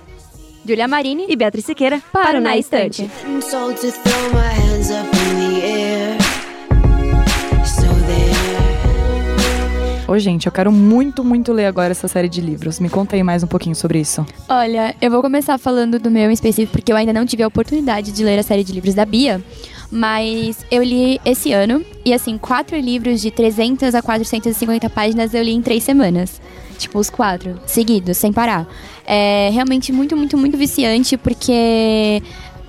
Julia 0.67 0.88
Marini 0.88 1.27
e 1.29 1.36
Beatriz 1.36 1.63
Siqueira 1.63 2.01
para 2.12 2.39
o 2.39 2.41
Na 2.41 2.57
Estante. 2.57 3.07
Ô, 10.07 10.17
gente, 10.17 10.48
eu 10.48 10.51
quero 10.51 10.72
muito, 10.72 11.24
muito 11.24 11.53
ler 11.53 11.65
agora 11.65 11.91
essa 11.91 12.07
série 12.07 12.27
de 12.27 12.41
livros. 12.41 12.79
Me 12.79 12.89
conta 12.89 13.15
aí 13.15 13.22
mais 13.22 13.43
um 13.43 13.48
pouquinho 13.48 13.75
sobre 13.75 14.00
isso. 14.00 14.25
Olha, 14.50 14.95
eu 15.00 15.12
vou 15.12 15.22
começar 15.22 15.57
falando 15.60 16.00
do 16.00 16.10
meu 16.10 16.31
em 16.31 16.34
específico, 16.34 16.72
porque 16.72 16.91
eu 16.91 16.95
ainda 16.95 17.13
não 17.13 17.27
tive 17.27 17.43
a 17.43 17.48
oportunidade 17.48 18.12
de 18.12 18.24
ler 18.24 18.39
a 18.39 18.43
série 18.43 18.63
de 18.63 18.74
livros 18.74 18.95
da 18.95 19.05
Bia. 19.05 19.43
Mas 19.91 20.65
eu 20.72 20.81
li 20.81 21.19
esse 21.24 21.51
ano, 21.53 21.86
e 22.03 22.12
assim, 22.12 22.39
quatro 22.39 22.75
livros 22.75 23.22
de 23.22 23.29
300 23.29 23.93
a 23.93 24.01
450 24.01 24.89
páginas 24.89 25.34
eu 25.34 25.43
li 25.43 25.51
em 25.51 25.62
três 25.62 25.84
semanas. 25.84 26.41
Tipo, 26.75 27.00
os 27.00 27.10
quatro, 27.10 27.60
seguidos, 27.65 28.17
sem 28.17 28.32
parar. 28.32 28.67
É 29.05 29.50
realmente 29.53 29.91
muito, 29.91 30.15
muito, 30.15 30.38
muito 30.38 30.58
viciante, 30.58 31.17
porque 31.17 32.22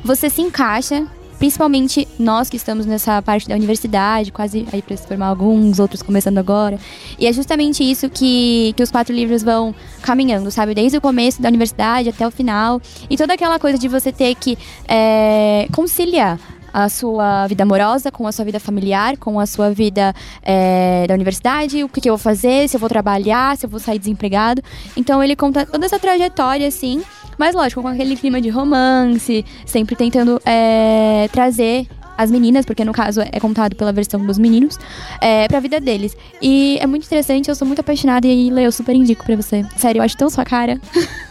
você 0.05 0.31
se 0.31 0.41
encaixa, 0.41 1.07
principalmente 1.39 2.07
nós 2.19 2.49
que 2.49 2.57
estamos 2.57 2.87
nessa 2.87 3.21
parte 3.23 3.49
da 3.49 3.55
universidade, 3.55 4.33
quase 4.33 4.67
aí 4.73 4.81
para 4.81 4.97
se 4.97 5.07
formar 5.07 5.27
alguns, 5.27 5.79
outros 5.79 6.03
começando 6.03 6.39
agora. 6.39 6.79
E 7.19 7.27
é 7.27 7.33
justamente 7.33 7.83
isso 7.83 8.09
que, 8.09 8.73
que 8.77 8.83
os 8.83 8.91
quatro 8.91 9.15
livros 9.15 9.43
vão 9.43 9.75
caminhando, 10.03 10.51
sabe? 10.51 10.75
Desde 10.75 10.99
o 10.99 11.01
começo 11.01 11.43
da 11.43 11.49
universidade 11.49 12.09
até 12.09 12.27
o 12.27 12.31
final. 12.31 12.81
E 13.09 13.17
toda 13.17 13.35
aquela 13.35 13.59
coisa 13.59 13.79
de 13.79 13.89
você 13.89 14.13
ter 14.13 14.35
que 14.35 14.57
é, 14.89 15.69
conciliar 15.73 16.39
a 16.76 16.90
sua 16.90 17.47
vida 17.47 17.62
amorosa, 17.62 18.12
com 18.12 18.26
a 18.26 18.33
sua 18.33 18.45
vida 18.45 18.61
familiar, 18.61 19.16
com 19.16 19.40
a 19.40 19.47
sua 19.47 19.71
vida 19.71 20.14
é, 20.42 21.06
da 21.09 21.14
universidade, 21.14 21.83
o 21.83 21.88
que, 21.88 22.02
que 22.02 22.11
eu 22.11 22.12
vou 22.12 22.23
fazer, 22.23 22.68
se 22.68 22.76
eu 22.76 22.80
vou 22.80 22.87
trabalhar, 22.87 23.56
se 23.56 23.64
eu 23.64 23.71
vou 23.71 23.80
sair 23.80 23.99
desempregado. 23.99 24.61
Então 24.95 25.25
ele 25.25 25.35
conta 25.35 25.64
toda 25.64 25.87
essa 25.87 25.99
trajetória, 25.99 26.68
assim, 26.68 27.02
mas 27.38 27.54
lógico, 27.54 27.80
com 27.80 27.88
aquele 27.88 28.14
clima 28.14 28.42
de 28.42 28.50
romance, 28.50 29.42
sempre 29.64 29.97
tentando 29.97 30.38
é, 30.45 31.30
trazer 31.33 31.88
as 32.18 32.30
meninas, 32.30 32.66
porque 32.66 32.85
no 32.85 32.92
caso 32.92 33.23
é 33.23 33.40
contado 33.40 33.75
pela 33.75 33.90
versão 33.90 34.25
dos 34.26 34.37
meninos, 34.37 34.78
é, 35.23 35.49
pra 35.49 35.61
vida 35.61 35.80
deles. 35.80 36.14
E 36.42 36.76
é 36.78 36.87
muito 36.87 37.06
interessante, 37.06 37.49
eu 37.49 37.54
sou 37.54 37.66
muito 37.66 37.80
apaixonada 37.80 38.26
e 38.26 38.50
Lê, 38.50 38.66
eu 38.66 38.73
super 38.73 38.95
indico 38.95 39.25
pra 39.25 39.35
você. 39.35 39.64
Sério, 39.78 40.00
eu 40.00 40.02
acho 40.02 40.16
tão 40.16 40.28
sua 40.28 40.45
cara. 40.45 40.78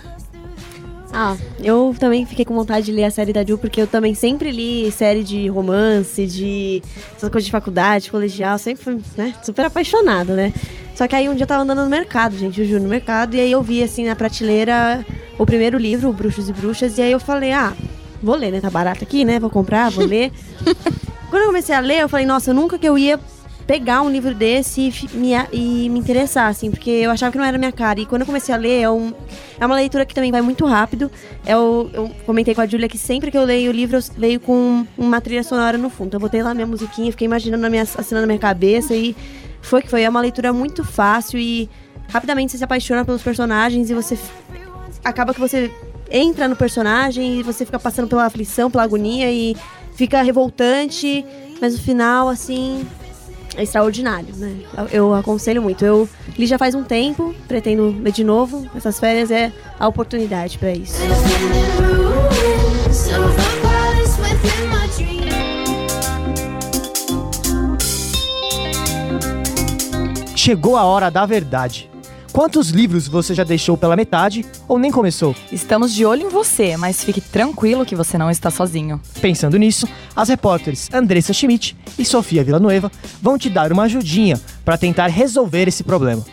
Ah, 1.17 1.37
eu 1.63 1.95
também 1.97 2.25
fiquei 2.25 2.43
com 2.43 2.53
vontade 2.53 2.87
de 2.87 2.91
ler 2.91 3.05
a 3.05 3.09
série 3.09 3.31
da 3.31 3.41
Ju, 3.41 3.57
porque 3.57 3.79
eu 3.79 3.87
também 3.87 4.13
sempre 4.13 4.51
li 4.51 4.91
série 4.91 5.23
de 5.23 5.47
romance, 5.47 6.27
de 6.27 6.83
essas 7.15 7.29
coisas 7.29 7.45
de 7.45 7.51
faculdade, 7.51 8.11
colegial, 8.11 8.57
sempre 8.57 8.83
fui, 8.83 9.01
né, 9.15 9.33
super 9.41 9.63
apaixonada, 9.63 10.35
né? 10.35 10.51
Só 10.93 11.07
que 11.07 11.15
aí 11.15 11.29
um 11.29 11.33
dia 11.33 11.43
eu 11.43 11.47
tava 11.47 11.63
andando 11.63 11.85
no 11.85 11.89
mercado, 11.89 12.37
gente, 12.37 12.59
eu 12.59 12.67
juro, 12.67 12.83
no 12.83 12.89
mercado, 12.89 13.33
e 13.33 13.39
aí 13.39 13.49
eu 13.49 13.63
vi, 13.63 13.81
assim, 13.81 14.05
na 14.05 14.13
prateleira 14.13 15.05
o 15.39 15.45
primeiro 15.45 15.77
livro, 15.77 16.09
o 16.09 16.13
Bruxos 16.13 16.49
e 16.49 16.53
Bruxas, 16.53 16.97
e 16.97 17.01
aí 17.01 17.13
eu 17.13 17.19
falei, 17.21 17.53
ah, 17.53 17.71
vou 18.21 18.35
ler, 18.35 18.51
né? 18.51 18.59
Tá 18.59 18.69
barato 18.69 19.01
aqui, 19.01 19.23
né? 19.23 19.39
Vou 19.39 19.49
comprar, 19.49 19.89
vou 19.91 20.05
ler. 20.05 20.33
Quando 21.31 21.43
eu 21.43 21.47
comecei 21.47 21.73
a 21.73 21.79
ler, 21.79 22.01
eu 22.01 22.09
falei, 22.09 22.25
nossa, 22.25 22.53
nunca 22.53 22.77
que 22.77 22.87
eu 22.87 22.97
ia 22.97 23.17
pegar 23.67 24.01
um 24.01 24.09
livro 24.09 24.33
desse 24.33 24.81
e 24.81 25.17
me, 25.17 25.31
e 25.51 25.89
me 25.89 25.99
interessar, 25.99 26.47
assim, 26.47 26.69
porque 26.69 26.89
eu 26.89 27.09
achava 27.09 27.31
que 27.31 27.37
não 27.37 27.45
era 27.45 27.57
minha 27.57 27.71
cara. 27.71 27.99
E 27.99 28.05
quando 28.05 28.21
eu 28.21 28.25
comecei 28.25 28.53
a 28.53 28.57
ler, 28.57 28.81
é, 28.81 28.89
um, 28.89 29.13
é 29.59 29.65
uma 29.65 29.75
leitura 29.75 30.05
que 30.05 30.13
também 30.13 30.31
vai 30.31 30.41
muito 30.41 30.65
rápido. 30.65 31.11
Eu, 31.45 31.89
eu 31.93 32.11
comentei 32.25 32.53
com 32.53 32.61
a 32.61 32.67
Júlia 32.67 32.87
que 32.87 32.97
sempre 32.97 33.31
que 33.31 33.37
eu 33.37 33.43
leio 33.43 33.71
o 33.71 33.73
livro, 33.73 33.97
eu 33.97 34.03
leio 34.17 34.39
com 34.39 34.85
uma 34.97 35.19
trilha 35.19 35.43
sonora 35.43 35.77
no 35.77 35.89
fundo. 35.89 36.15
Eu 36.15 36.19
botei 36.19 36.43
lá 36.43 36.53
minha 36.53 36.67
musiquinha, 36.67 37.11
fiquei 37.11 37.25
imaginando 37.25 37.61
na 37.61 37.69
minha, 37.69 37.83
assinando 37.83 38.21
na 38.21 38.27
minha 38.27 38.39
cabeça 38.39 38.95
e 38.95 39.15
foi 39.61 39.81
que 39.81 39.89
foi. 39.89 40.03
É 40.03 40.09
uma 40.09 40.21
leitura 40.21 40.53
muito 40.53 40.83
fácil 40.83 41.39
e 41.39 41.67
rapidamente 42.09 42.51
você 42.51 42.59
se 42.59 42.63
apaixona 42.63 43.03
pelos 43.03 43.23
personagens 43.23 43.89
e 43.89 43.93
você 43.95 44.17
acaba 45.03 45.33
que 45.33 45.39
você 45.39 45.71
entra 46.11 46.47
no 46.47 46.55
personagem 46.55 47.39
e 47.39 47.43
você 47.43 47.65
fica 47.65 47.79
passando 47.79 48.07
pela 48.07 48.25
aflição, 48.25 48.69
pela 48.69 48.83
agonia 48.83 49.31
e 49.31 49.55
fica 49.95 50.21
revoltante, 50.21 51.25
mas 51.59 51.73
no 51.73 51.79
final, 51.81 52.29
assim, 52.29 52.85
é 53.57 53.63
extraordinário, 53.63 54.35
né? 54.35 54.57
Eu, 54.91 55.13
aconselho 55.13 55.61
muito. 55.61 55.85
Eu 55.85 56.07
li 56.37 56.45
já 56.45 56.57
faz 56.57 56.75
um 56.75 56.83
tempo, 56.83 57.33
pretendo 57.47 57.95
ler 58.01 58.11
de 58.11 58.23
novo. 58.23 58.69
Essas 58.75 58.99
férias 58.99 59.31
é 59.31 59.51
a 59.79 59.87
oportunidade 59.87 60.57
para 60.57 60.71
isso. 60.71 60.99
Chegou 70.35 70.77
a 70.77 70.83
hora 70.83 71.09
da 71.09 71.25
verdade. 71.25 71.89
Quantos 72.35 72.69
livros 72.71 73.07
você 73.07 73.33
já 73.33 73.45
deixou 73.45 73.77
pela 73.77 73.95
metade 73.95 74.45
ou 74.67 74.77
nem 74.77 74.91
começou? 74.91 75.33
Estamos 75.53 75.93
de 75.93 76.05
olho 76.05 76.23
em 76.23 76.29
você, 76.29 76.75
mas 76.75 77.01
fique 77.01 77.21
tranquilo 77.21 77.85
que 77.85 77.95
você 77.95 78.17
não 78.17 78.29
está 78.29 78.51
sozinho. 78.51 78.99
Pensando 79.21 79.55
nisso, 79.55 79.87
as 80.13 80.27
repórteres 80.27 80.89
Andressa 80.93 81.31
Schmidt 81.31 81.77
e 81.97 82.03
Sofia 82.03 82.43
Villanueva 82.43 82.91
vão 83.21 83.37
te 83.37 83.49
dar 83.49 83.71
uma 83.71 83.83
ajudinha 83.83 84.37
para 84.65 84.77
tentar 84.77 85.07
resolver 85.07 85.69
esse 85.69 85.81
problema. 85.81 86.25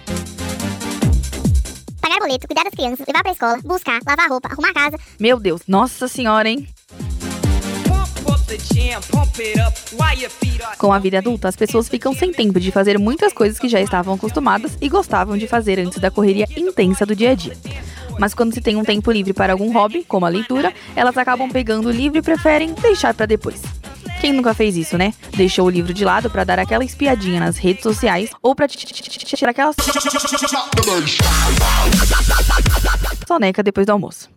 Pagar 2.00 2.18
boleto, 2.18 2.48
cuidar 2.48 2.64
das 2.64 2.74
crianças, 2.74 3.06
levar 3.06 3.22
pra 3.22 3.30
escola, 3.30 3.60
buscar, 3.62 4.00
lavar 4.04 4.28
roupa, 4.28 4.48
arrumar 4.48 4.70
a 4.70 4.74
casa. 4.74 4.98
Meu 5.20 5.38
Deus, 5.38 5.60
nossa 5.68 6.08
senhora, 6.08 6.48
hein? 6.48 6.66
Com 10.78 10.92
a 10.92 10.98
vida 10.98 11.18
adulta, 11.18 11.48
as 11.48 11.56
pessoas 11.56 11.88
ficam 11.88 12.14
sem 12.14 12.32
tempo 12.32 12.60
de 12.60 12.70
fazer 12.70 12.98
muitas 12.98 13.32
coisas 13.32 13.58
que 13.58 13.68
já 13.68 13.80
estavam 13.80 14.14
acostumadas 14.14 14.76
e 14.80 14.88
gostavam 14.88 15.36
de 15.36 15.46
fazer 15.46 15.78
antes 15.78 15.98
da 15.98 16.10
correria 16.10 16.46
intensa 16.56 17.06
do 17.06 17.16
dia 17.16 17.30
a 17.30 17.34
dia. 17.34 17.56
Mas 18.18 18.34
quando 18.34 18.52
se 18.52 18.60
tem 18.60 18.76
um 18.76 18.84
tempo 18.84 19.10
livre 19.10 19.32
para 19.32 19.52
algum 19.52 19.72
hobby, 19.72 20.04
como 20.06 20.26
a 20.26 20.28
leitura, 20.28 20.72
elas 20.94 21.16
acabam 21.16 21.48
pegando 21.48 21.88
o 21.88 21.92
livro 21.92 22.18
e 22.18 22.22
preferem 22.22 22.74
deixar 22.74 23.14
para 23.14 23.26
depois. 23.26 23.62
Quem 24.20 24.32
nunca 24.32 24.54
fez 24.54 24.76
isso, 24.76 24.96
né? 24.96 25.12
Deixou 25.36 25.66
o 25.66 25.70
livro 25.70 25.92
de 25.92 26.04
lado 26.04 26.30
para 26.30 26.44
dar 26.44 26.58
aquela 26.58 26.84
espiadinha 26.84 27.40
nas 27.40 27.56
redes 27.56 27.82
sociais 27.82 28.30
ou 28.40 28.54
para 28.54 28.68
tirar 28.68 29.50
aquela 29.50 29.72
soneca 33.26 33.62
depois 33.62 33.86
do 33.86 33.90
almoço. 33.90 34.28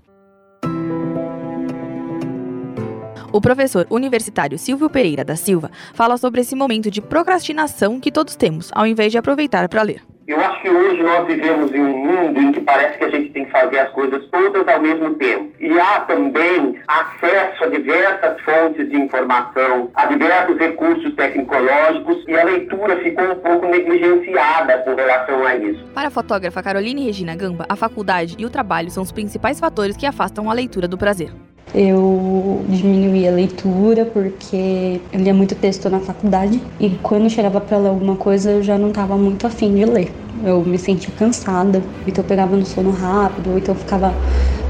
O 3.36 3.42
professor 3.42 3.86
universitário 3.90 4.58
Silvio 4.58 4.90
Pereira 4.90 5.22
da 5.22 5.36
Silva 5.36 5.70
fala 5.94 6.16
sobre 6.16 6.40
esse 6.40 6.56
momento 6.56 6.90
de 6.90 7.02
procrastinação 7.02 8.00
que 8.00 8.10
todos 8.10 8.34
temos, 8.38 8.72
ao 8.74 8.88
invés 8.88 9.12
de 9.12 9.18
aproveitar 9.18 9.68
para 9.68 9.82
ler. 9.82 10.02
Eu 10.26 10.40
acho 10.40 10.62
que 10.62 10.70
hoje 10.70 11.04
nós 11.04 11.28
vivemos 11.28 11.70
em 11.74 11.82
um 11.82 11.98
mundo 11.98 12.40
em 12.40 12.54
que 12.54 12.62
parece 12.62 12.98
que 12.98 13.04
a 13.04 13.10
gente 13.10 13.32
tem 13.32 13.44
que 13.44 13.52
fazer 13.52 13.80
as 13.80 13.92
coisas 13.92 14.26
todas 14.32 14.66
ao 14.66 14.82
mesmo 14.82 15.16
tempo. 15.16 15.52
E 15.60 15.78
há 15.78 16.00
também 16.00 16.80
acesso 16.88 17.66
a 17.66 17.68
diversas 17.68 18.40
fontes 18.40 18.90
de 18.90 18.96
informação, 18.96 19.92
a 19.96 20.06
diversos 20.06 20.58
recursos 20.58 21.14
tecnológicos 21.16 22.24
e 22.30 22.36
a 22.36 22.46
leitura 22.46 22.96
ficou 23.04 23.34
um 23.34 23.36
pouco 23.36 23.66
negligenciada 23.66 24.78
com 24.78 24.96
relação 24.96 25.46
a 25.46 25.58
isso. 25.58 25.84
Para 25.94 26.08
a 26.08 26.12
fotógrafa 26.12 26.64
Caroline 26.64 27.04
Regina 27.04 27.36
Gamba, 27.36 27.66
a 27.68 27.76
faculdade 27.76 28.38
e 28.40 28.46
o 28.46 28.50
trabalho 28.50 28.90
são 28.90 29.04
os 29.04 29.12
principais 29.12 29.60
fatores 29.60 29.98
que 29.98 30.06
afastam 30.06 30.50
a 30.50 30.54
leitura 30.54 30.88
do 30.88 30.98
prazer. 30.98 31.32
Eu 31.78 32.64
diminuí 32.70 33.28
a 33.28 33.32
leitura 33.32 34.06
porque 34.06 35.02
eu 35.12 35.20
lia 35.20 35.34
muito 35.34 35.54
texto 35.56 35.90
na 35.90 36.00
faculdade 36.00 36.62
e 36.80 36.92
quando 37.04 37.30
chegava 37.30 37.60
para 37.60 37.78
ler 37.78 37.90
alguma 37.90 38.16
coisa 38.16 38.52
eu 38.52 38.64
já 38.64 38.78
não 38.78 38.90
estava 38.90 39.18
muito 39.18 39.46
afim 39.46 39.76
de 39.76 39.84
ler. 39.84 40.10
Eu 40.46 40.64
me 40.64 40.78
sentia 40.78 41.14
cansada, 41.20 41.84
então 42.08 42.24
eu 42.24 42.28
pegava 42.28 42.56
no 42.56 42.66
sono 42.66 42.92
rápido, 42.92 43.52
ou 43.52 43.58
então 43.58 43.76
eu 43.76 43.80
ficava 43.80 44.16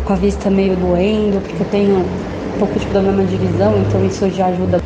com 0.03 0.13
a 0.13 0.15
vista 0.15 0.49
meio 0.49 0.75
doendo, 0.75 1.39
porque 1.41 1.61
eu 1.61 1.67
tenho 1.67 1.97
um 1.97 2.57
pouco 2.57 2.79
de 2.79 2.87
problema 2.87 3.23
de 3.23 3.37
visão, 3.37 3.77
então 3.77 4.03
isso 4.03 4.27
já 4.31 4.47
ajuda. 4.47 4.81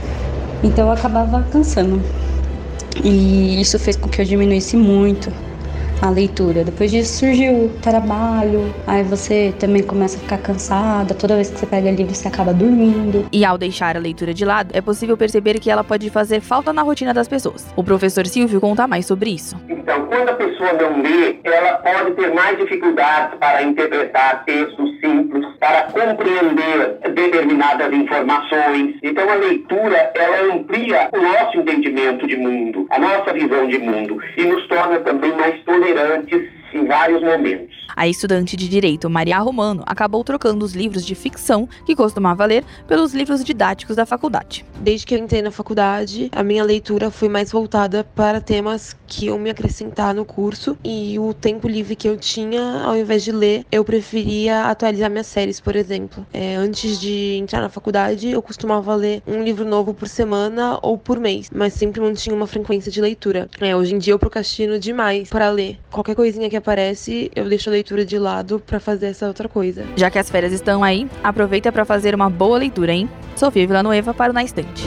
Então 0.61 0.87
eu 0.87 0.91
acabava 0.91 1.41
cansando. 1.43 2.01
E 3.01 3.61
isso 3.61 3.79
fez 3.79 3.95
com 3.95 4.09
que 4.09 4.19
eu 4.19 4.25
diminuísse 4.25 4.75
muito 4.75 5.31
a 6.01 6.09
leitura. 6.09 6.63
Depois 6.63 6.91
disso 6.91 7.19
surgiu 7.19 7.65
o 7.65 7.69
trabalho, 7.81 8.73
aí 8.87 9.03
você 9.03 9.53
também 9.59 9.83
começa 9.83 10.17
a 10.17 10.19
ficar 10.19 10.37
cansada, 10.37 11.13
toda 11.13 11.35
vez 11.35 11.49
que 11.49 11.59
você 11.59 11.65
pega 11.65 11.91
livro 11.91 12.13
você 12.13 12.27
acaba 12.27 12.53
dormindo. 12.53 13.25
E 13.31 13.43
ao 13.45 13.57
deixar 13.57 13.95
a 13.95 13.99
leitura 13.99 14.33
de 14.33 14.45
lado, 14.45 14.71
é 14.73 14.81
possível 14.81 15.17
perceber 15.17 15.59
que 15.59 15.69
ela 15.69 15.83
pode 15.83 16.09
fazer 16.09 16.39
falta 16.39 16.71
na 16.71 16.81
rotina 16.81 17.13
das 17.13 17.27
pessoas. 17.27 17.67
O 17.75 17.83
professor 17.83 18.25
Silvio 18.25 18.61
conta 18.61 18.87
mais 18.87 19.05
sobre 19.05 19.31
isso. 19.31 19.55
Então, 19.69 20.05
quando 20.05 20.29
a 20.29 20.33
pessoa 20.33 20.73
não 20.73 21.01
lê, 21.01 21.37
ela 21.43 21.73
pode 21.77 22.11
ter 22.11 22.33
mais 22.33 22.57
dificuldades 22.57 23.37
para 23.39 23.63
interpretar 23.63 24.43
textos 24.45 24.89
simples, 24.99 25.45
para 25.59 25.83
compreender 25.83 26.99
determinadas 27.13 27.91
informações. 27.93 28.95
Então, 29.03 29.29
a 29.29 29.35
leitura, 29.35 30.11
ela 30.15 30.53
amplia 30.53 31.09
o 31.11 31.21
nosso 31.21 31.57
entendimento 31.57 32.27
de 32.27 32.37
mundo, 32.37 32.85
a 32.89 32.99
nossa 32.99 33.33
visão 33.33 33.67
de 33.67 33.77
mundo 33.79 34.19
e 34.37 34.45
nos 34.45 34.67
torna 34.67 34.99
também 34.99 35.31
mais 35.35 35.61
tolerantes 35.63 35.88
Bandeirantes 35.93 36.58
em 36.73 36.85
vários 36.85 37.21
momentos. 37.21 37.69
A 37.95 38.07
estudante 38.07 38.55
de 38.55 38.67
direito 38.67 39.09
Maria 39.09 39.39
Romano 39.39 39.83
acabou 39.85 40.23
trocando 40.23 40.63
os 40.63 40.73
livros 40.73 41.05
de 41.05 41.15
ficção 41.15 41.67
que 41.85 41.95
costumava 41.95 42.45
ler 42.45 42.63
pelos 42.87 43.13
livros 43.13 43.43
didáticos 43.43 43.95
da 43.95 44.05
faculdade. 44.05 44.65
Desde 44.79 45.05
que 45.05 45.15
eu 45.15 45.19
entrei 45.19 45.41
na 45.41 45.51
faculdade, 45.51 46.29
a 46.31 46.43
minha 46.43 46.63
leitura 46.63 47.11
foi 47.11 47.27
mais 47.27 47.51
voltada 47.51 48.03
para 48.15 48.39
temas 48.39 48.95
que 49.07 49.25
iam 49.25 49.39
me 49.39 49.49
acrescentar 49.49 50.13
no 50.13 50.23
curso 50.23 50.77
e 50.83 51.17
o 51.19 51.33
tempo 51.33 51.67
livre 51.67 51.95
que 51.95 52.07
eu 52.07 52.15
tinha, 52.15 52.83
ao 52.83 52.95
invés 52.95 53.23
de 53.23 53.31
ler, 53.31 53.65
eu 53.71 53.83
preferia 53.83 54.65
atualizar 54.65 55.09
minhas 55.09 55.27
séries, 55.27 55.59
por 55.59 55.75
exemplo. 55.75 56.25
É, 56.31 56.55
antes 56.55 56.99
de 56.99 57.37
entrar 57.37 57.61
na 57.61 57.69
faculdade, 57.69 58.29
eu 58.29 58.41
costumava 58.41 58.95
ler 58.95 59.21
um 59.27 59.43
livro 59.43 59.65
novo 59.65 59.93
por 59.93 60.07
semana 60.07 60.79
ou 60.81 60.97
por 60.97 61.19
mês, 61.19 61.49
mas 61.53 61.73
sempre 61.73 61.99
mantinha 61.99 62.35
uma 62.35 62.47
frequência 62.47 62.91
de 62.91 63.01
leitura. 63.01 63.49
É, 63.59 63.75
hoje 63.75 63.95
em 63.95 63.97
dia 63.97 64.13
eu 64.13 64.19
procrastino 64.19 64.79
demais 64.79 65.29
para 65.29 65.49
ler. 65.49 65.79
Qualquer 65.91 66.15
coisinha 66.15 66.49
que 66.49 66.55
aparece, 66.59 67.31
eu 67.35 67.49
deixo 67.49 67.69
a 67.69 67.73
leitura 67.73 68.05
de 68.05 68.17
lado 68.17 68.59
para 68.59 68.79
fazer 68.79 69.07
essa 69.07 69.27
outra 69.27 69.49
coisa. 69.49 69.85
Já 69.95 70.09
que 70.09 70.19
as 70.19 70.29
férias 70.29 70.53
estão 70.53 70.83
aí, 70.83 71.07
aproveita 71.23 71.71
para 71.71 71.83
fazer 71.83 72.13
uma 72.13 72.29
boa 72.29 72.57
leitura, 72.57 72.93
hein? 72.93 73.09
Sofia 73.35 73.65
Villanueva 73.65 74.13
para 74.13 74.31
o 74.31 74.33
Na 74.33 74.43
Estante. 74.43 74.85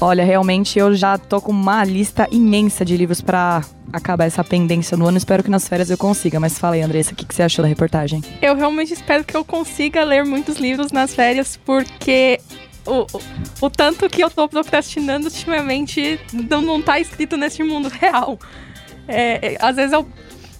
Olha, 0.00 0.24
realmente 0.24 0.78
eu 0.78 0.94
já 0.94 1.18
tô 1.18 1.42
com 1.42 1.52
uma 1.52 1.84
lista 1.84 2.26
imensa 2.30 2.84
de 2.86 2.96
livros 2.96 3.20
para 3.20 3.62
acabar 3.92 4.24
essa 4.24 4.42
pendência 4.42 4.96
no 4.96 5.06
ano. 5.06 5.18
Espero 5.18 5.42
que 5.42 5.50
nas 5.50 5.68
férias 5.68 5.90
eu 5.90 5.98
consiga. 5.98 6.40
Mas 6.40 6.58
fala 6.58 6.76
aí, 6.76 6.82
Andressa, 6.82 7.12
o 7.12 7.14
que, 7.14 7.26
que 7.26 7.34
você 7.34 7.42
achou 7.42 7.62
da 7.62 7.68
reportagem? 7.68 8.22
Eu 8.40 8.56
realmente 8.56 8.94
espero 8.94 9.24
que 9.24 9.36
eu 9.36 9.44
consiga 9.44 10.02
ler 10.02 10.24
muitos 10.24 10.56
livros 10.56 10.90
nas 10.90 11.14
férias, 11.14 11.58
porque 11.66 12.40
o, 12.86 13.06
o, 13.60 13.70
tanto 13.70 14.08
que 14.08 14.22
eu 14.22 14.30
tô 14.30 14.48
procrastinando 14.48 15.26
ultimamente 15.26 16.18
não, 16.32 16.62
não 16.62 16.82
tá 16.82 16.98
escrito 16.98 17.36
nesse 17.36 17.62
mundo 17.62 17.88
real. 17.92 18.38
É, 19.06 19.56
às 19.60 19.76
vezes 19.76 19.92
eu 19.92 20.06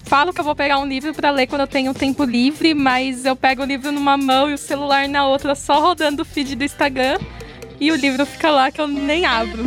falo 0.03 0.33
que 0.33 0.39
eu 0.39 0.45
vou 0.45 0.55
pegar 0.55 0.79
um 0.79 0.85
livro 0.85 1.13
para 1.13 1.31
ler 1.31 1.47
quando 1.47 1.61
eu 1.61 1.67
tenho 1.67 1.93
tempo 1.93 2.23
livre, 2.23 2.73
mas 2.73 3.25
eu 3.25 3.35
pego 3.35 3.61
o 3.61 3.65
livro 3.65 3.91
numa 3.91 4.17
mão 4.17 4.49
e 4.49 4.53
o 4.53 4.57
celular 4.57 5.07
na 5.07 5.25
outra, 5.25 5.55
só 5.55 5.79
rodando 5.79 6.23
o 6.23 6.25
feed 6.25 6.55
do 6.55 6.63
Instagram, 6.63 7.17
e 7.79 7.91
o 7.91 7.95
livro 7.95 8.25
fica 8.25 8.49
lá 8.49 8.69
que 8.69 8.81
eu 8.81 8.87
nem 8.87 9.25
abro. 9.25 9.63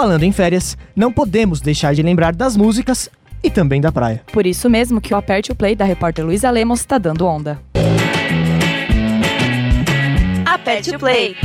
Falando 0.00 0.22
em 0.22 0.32
férias, 0.32 0.78
não 0.96 1.12
podemos 1.12 1.60
deixar 1.60 1.94
de 1.94 2.00
lembrar 2.02 2.34
das 2.34 2.56
músicas 2.56 3.10
e 3.42 3.50
também 3.50 3.82
da 3.82 3.92
praia. 3.92 4.22
Por 4.32 4.46
isso 4.46 4.70
mesmo 4.70 4.98
que 4.98 5.12
o 5.12 5.16
Aperte 5.18 5.52
o 5.52 5.54
Play 5.54 5.76
da 5.76 5.84
repórter 5.84 6.24
Luísa 6.24 6.50
Lemos 6.50 6.80
está 6.80 6.96
dando 6.96 7.26
onda. 7.26 7.60
Aperte 10.46 10.96
o 10.96 10.98
Play. 10.98 11.36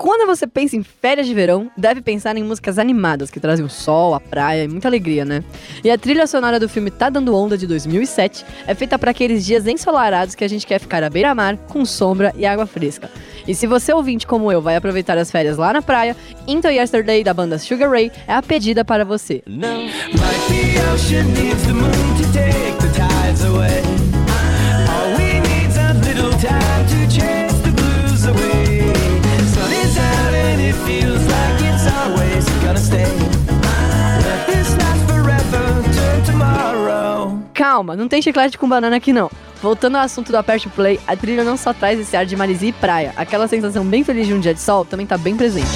Quando 0.00 0.26
você 0.26 0.46
pensa 0.46 0.76
em 0.76 0.82
férias 0.82 1.26
de 1.26 1.34
verão, 1.34 1.70
deve 1.76 2.00
pensar 2.00 2.34
em 2.34 2.42
músicas 2.42 2.78
animadas 2.78 3.30
que 3.30 3.38
trazem 3.38 3.62
o 3.62 3.68
sol, 3.68 4.14
a 4.14 4.18
praia 4.18 4.64
e 4.64 4.68
muita 4.68 4.88
alegria, 4.88 5.26
né? 5.26 5.44
E 5.84 5.90
a 5.90 5.98
trilha 5.98 6.26
sonora 6.26 6.58
do 6.58 6.70
filme 6.70 6.90
Tá 6.90 7.10
Dando 7.10 7.36
Onda 7.36 7.58
de 7.58 7.66
2007 7.66 8.42
é 8.66 8.74
feita 8.74 8.98
para 8.98 9.10
aqueles 9.10 9.44
dias 9.44 9.66
ensolarados 9.66 10.34
que 10.34 10.42
a 10.42 10.48
gente 10.48 10.66
quer 10.66 10.80
ficar 10.80 11.04
à 11.04 11.10
beira-mar, 11.10 11.58
com 11.68 11.84
sombra 11.84 12.32
e 12.34 12.46
água 12.46 12.64
fresca. 12.66 13.10
E 13.46 13.54
se 13.54 13.66
você 13.66 13.92
ouvinte 13.92 14.26
como 14.26 14.50
eu 14.50 14.62
vai 14.62 14.74
aproveitar 14.74 15.18
as 15.18 15.30
férias 15.30 15.58
lá 15.58 15.70
na 15.70 15.82
praia, 15.82 16.16
Into 16.48 16.68
Yesterday 16.68 17.22
da 17.22 17.34
banda 17.34 17.58
Sugar 17.58 17.90
Ray 17.90 18.10
é 18.26 18.32
a 18.32 18.40
pedida 18.40 18.82
para 18.82 19.04
você. 19.04 19.42
Calma, 37.80 37.96
não 37.96 38.08
tem 38.08 38.20
chiclete 38.20 38.58
com 38.58 38.68
banana 38.68 38.96
aqui 38.96 39.10
não. 39.10 39.30
Voltando 39.62 39.96
ao 39.96 40.02
assunto 40.02 40.30
do 40.30 40.36
Aperte 40.36 40.68
Play, 40.68 41.00
a 41.06 41.16
trilha 41.16 41.42
não 41.42 41.56
só 41.56 41.72
traz 41.72 41.98
esse 41.98 42.14
ar 42.14 42.26
de 42.26 42.36
marisia 42.36 42.68
e 42.68 42.72
praia, 42.74 43.14
aquela 43.16 43.48
sensação 43.48 43.86
bem 43.86 44.04
feliz 44.04 44.26
de 44.26 44.34
um 44.34 44.38
dia 44.38 44.52
de 44.52 44.60
sol 44.60 44.84
também 44.84 45.06
tá 45.06 45.16
bem 45.16 45.34
presente. 45.34 45.66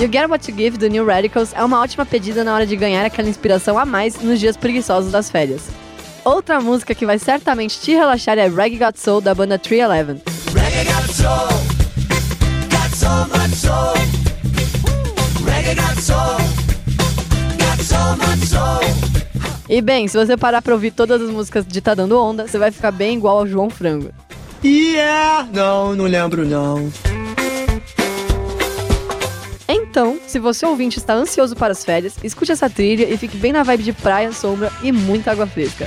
You 0.00 0.12
Get 0.12 0.28
What 0.28 0.50
You 0.50 0.56
Give 0.56 0.76
do 0.76 0.88
New 0.88 1.06
Radicals 1.06 1.52
é 1.54 1.64
uma 1.64 1.80
ótima 1.80 2.04
pedida 2.04 2.42
na 2.42 2.52
hora 2.52 2.66
de 2.66 2.74
ganhar 2.74 3.06
aquela 3.06 3.28
inspiração 3.28 3.78
a 3.78 3.84
mais 3.84 4.20
nos 4.20 4.40
dias 4.40 4.56
preguiçosos 4.56 5.12
das 5.12 5.30
férias. 5.30 5.85
Outra 6.26 6.60
música 6.60 6.92
que 6.92 7.06
vai 7.06 7.20
certamente 7.20 7.78
te 7.78 7.92
relaxar 7.92 8.36
é 8.36 8.48
Reggae 8.48 8.78
Got 8.78 8.98
Soul 8.98 9.20
da 9.20 9.32
banda 9.32 9.56
311. 9.56 10.24
Reggae 10.52 10.84
got 10.84 11.12
soul, 11.14 11.48
got 12.68 12.96
so 12.96 13.08
much 13.28 13.54
soul. 13.54 13.94
Reggae 15.46 15.76
got 15.76 16.02
soul, 16.02 16.36
got 17.60 17.80
so 17.80 18.16
much 18.16 18.44
soul. 18.48 18.80
E 19.68 19.80
bem, 19.80 20.08
se 20.08 20.16
você 20.16 20.36
parar 20.36 20.62
pra 20.62 20.74
ouvir 20.74 20.90
todas 20.90 21.22
as 21.22 21.30
músicas 21.30 21.64
de 21.64 21.80
Tá 21.80 21.94
Dando 21.94 22.20
Onda, 22.20 22.48
você 22.48 22.58
vai 22.58 22.72
ficar 22.72 22.90
bem 22.90 23.18
igual 23.18 23.38
ao 23.38 23.46
João 23.46 23.70
Frango. 23.70 24.10
Yeah! 24.64 25.46
Não, 25.52 25.94
não 25.94 26.06
lembro 26.06 26.44
não. 26.44 26.90
Então, 29.68 30.18
se 30.26 30.38
você 30.38 30.66
ouvinte 30.66 30.98
está 30.98 31.14
ansioso 31.14 31.56
para 31.56 31.72
as 31.72 31.82
férias, 31.84 32.16
escute 32.22 32.52
essa 32.52 32.68
trilha 32.68 33.08
e 33.08 33.16
fique 33.16 33.36
bem 33.36 33.50
na 33.50 33.62
vibe 33.62 33.82
de 33.82 33.92
praia, 33.92 34.30
sombra 34.30 34.70
e 34.82 34.92
muita 34.92 35.30
água 35.30 35.46
fresca. 35.46 35.86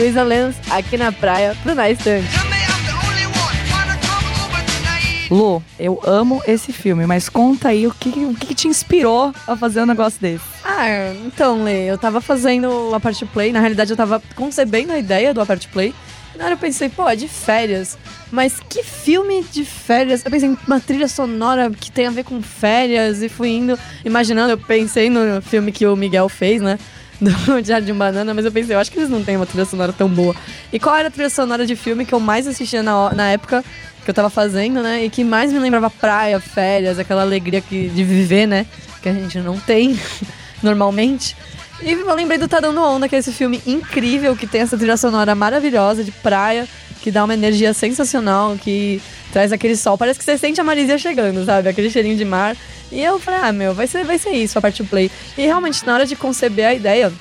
Luísa 0.00 0.22
Lens, 0.22 0.56
aqui 0.70 0.96
na 0.96 1.12
praia, 1.12 1.54
pro 1.62 1.74
Na 1.74 1.90
Estante. 1.90 2.26
Lu, 5.30 5.62
eu 5.78 6.00
amo 6.06 6.42
esse 6.46 6.72
filme, 6.72 7.04
mas 7.04 7.28
conta 7.28 7.68
aí 7.68 7.86
o 7.86 7.92
que, 7.92 8.08
o 8.08 8.34
que 8.34 8.54
te 8.54 8.66
inspirou 8.66 9.30
a 9.46 9.54
fazer 9.58 9.82
um 9.82 9.86
negócio 9.86 10.18
desse. 10.18 10.42
Ah, 10.64 11.12
então, 11.26 11.62
Lê, 11.62 11.84
eu 11.84 11.98
tava 11.98 12.22
fazendo 12.22 12.70
o 12.70 12.94
Apart 12.94 13.22
Play, 13.26 13.52
na 13.52 13.60
realidade 13.60 13.90
eu 13.90 13.96
tava 13.96 14.22
concebendo 14.34 14.90
a 14.90 14.98
ideia 14.98 15.34
do 15.34 15.40
Apart 15.42 15.66
Play, 15.68 15.94
na 16.34 16.46
hora 16.46 16.54
eu 16.54 16.58
pensei, 16.58 16.88
pô, 16.88 17.06
é 17.06 17.14
de 17.14 17.28
férias, 17.28 17.98
mas 18.32 18.58
que 18.58 18.82
filme 18.82 19.44
de 19.52 19.66
férias? 19.66 20.24
Eu 20.24 20.30
pensei 20.30 20.48
em 20.48 20.56
uma 20.66 20.80
trilha 20.80 21.08
sonora 21.08 21.70
que 21.70 21.92
tem 21.92 22.06
a 22.06 22.10
ver 22.10 22.24
com 22.24 22.40
férias, 22.40 23.22
e 23.22 23.28
fui 23.28 23.50
indo, 23.50 23.78
imaginando, 24.02 24.52
eu 24.52 24.58
pensei 24.58 25.10
no 25.10 25.42
filme 25.42 25.70
que 25.70 25.86
o 25.86 25.94
Miguel 25.94 26.30
fez, 26.30 26.62
né? 26.62 26.78
Do 27.20 27.60
Diário 27.62 27.84
de 27.84 27.92
um 27.92 27.98
Banana, 27.98 28.32
mas 28.32 28.44
eu 28.44 28.52
pensei, 28.52 28.74
eu 28.74 28.80
acho 28.80 28.90
que 28.90 28.98
eles 28.98 29.10
não 29.10 29.22
têm 29.22 29.36
uma 29.36 29.46
trilha 29.46 29.64
sonora 29.64 29.92
tão 29.92 30.08
boa. 30.08 30.34
E 30.72 30.78
qual 30.78 30.96
era 30.96 31.08
a 31.08 31.10
trilha 31.10 31.28
sonora 31.28 31.66
de 31.66 31.76
filme 31.76 32.06
que 32.06 32.14
eu 32.14 32.20
mais 32.20 32.46
assistia 32.46 32.82
na, 32.82 33.12
na 33.12 33.28
época 33.30 33.64
que 34.04 34.10
eu 34.10 34.14
tava 34.14 34.30
fazendo, 34.30 34.82
né? 34.82 35.04
E 35.04 35.10
que 35.10 35.22
mais 35.22 35.52
me 35.52 35.58
lembrava 35.58 35.90
praia, 35.90 36.40
férias, 36.40 36.98
aquela 36.98 37.22
alegria 37.22 37.60
que, 37.60 37.88
de 37.88 38.02
viver, 38.02 38.46
né? 38.46 38.66
Que 39.02 39.08
a 39.08 39.12
gente 39.12 39.38
não 39.38 39.58
tem 39.58 39.98
normalmente. 40.62 41.36
E 41.82 41.92
eu 41.92 42.14
lembrei 42.14 42.38
do 42.38 42.48
Tá 42.48 42.60
Dando 42.60 42.82
Onda, 42.82 43.08
que 43.08 43.16
é 43.16 43.18
esse 43.18 43.32
filme 43.32 43.60
incrível, 43.66 44.36
que 44.36 44.46
tem 44.46 44.60
essa 44.60 44.76
trilha 44.76 44.96
sonora 44.96 45.34
maravilhosa 45.34 46.04
de 46.04 46.12
praia, 46.12 46.68
que 47.00 47.10
dá 47.10 47.24
uma 47.24 47.34
energia 47.34 47.72
sensacional, 47.72 48.56
que 48.56 49.00
traz 49.32 49.52
aquele 49.52 49.76
sol. 49.76 49.96
Parece 49.96 50.18
que 50.18 50.24
você 50.24 50.36
sente 50.36 50.60
a 50.60 50.64
Marisia 50.64 50.98
chegando, 50.98 51.44
sabe? 51.44 51.68
Aquele 51.68 51.90
cheirinho 51.90 52.16
de 52.16 52.24
mar. 52.24 52.56
E 52.92 53.00
eu 53.00 53.18
falei, 53.18 53.40
ah, 53.42 53.52
meu, 53.52 53.74
vai 53.74 53.86
ser, 53.86 54.04
vai 54.04 54.18
ser 54.18 54.30
isso 54.30 54.58
a 54.58 54.62
parte 54.62 54.82
do 54.82 54.88
play. 54.88 55.10
E 55.38 55.42
realmente, 55.42 55.84
na 55.86 55.94
hora 55.94 56.06
de 56.06 56.16
conceber 56.16 56.66
a 56.66 56.74
ideia, 56.74 57.12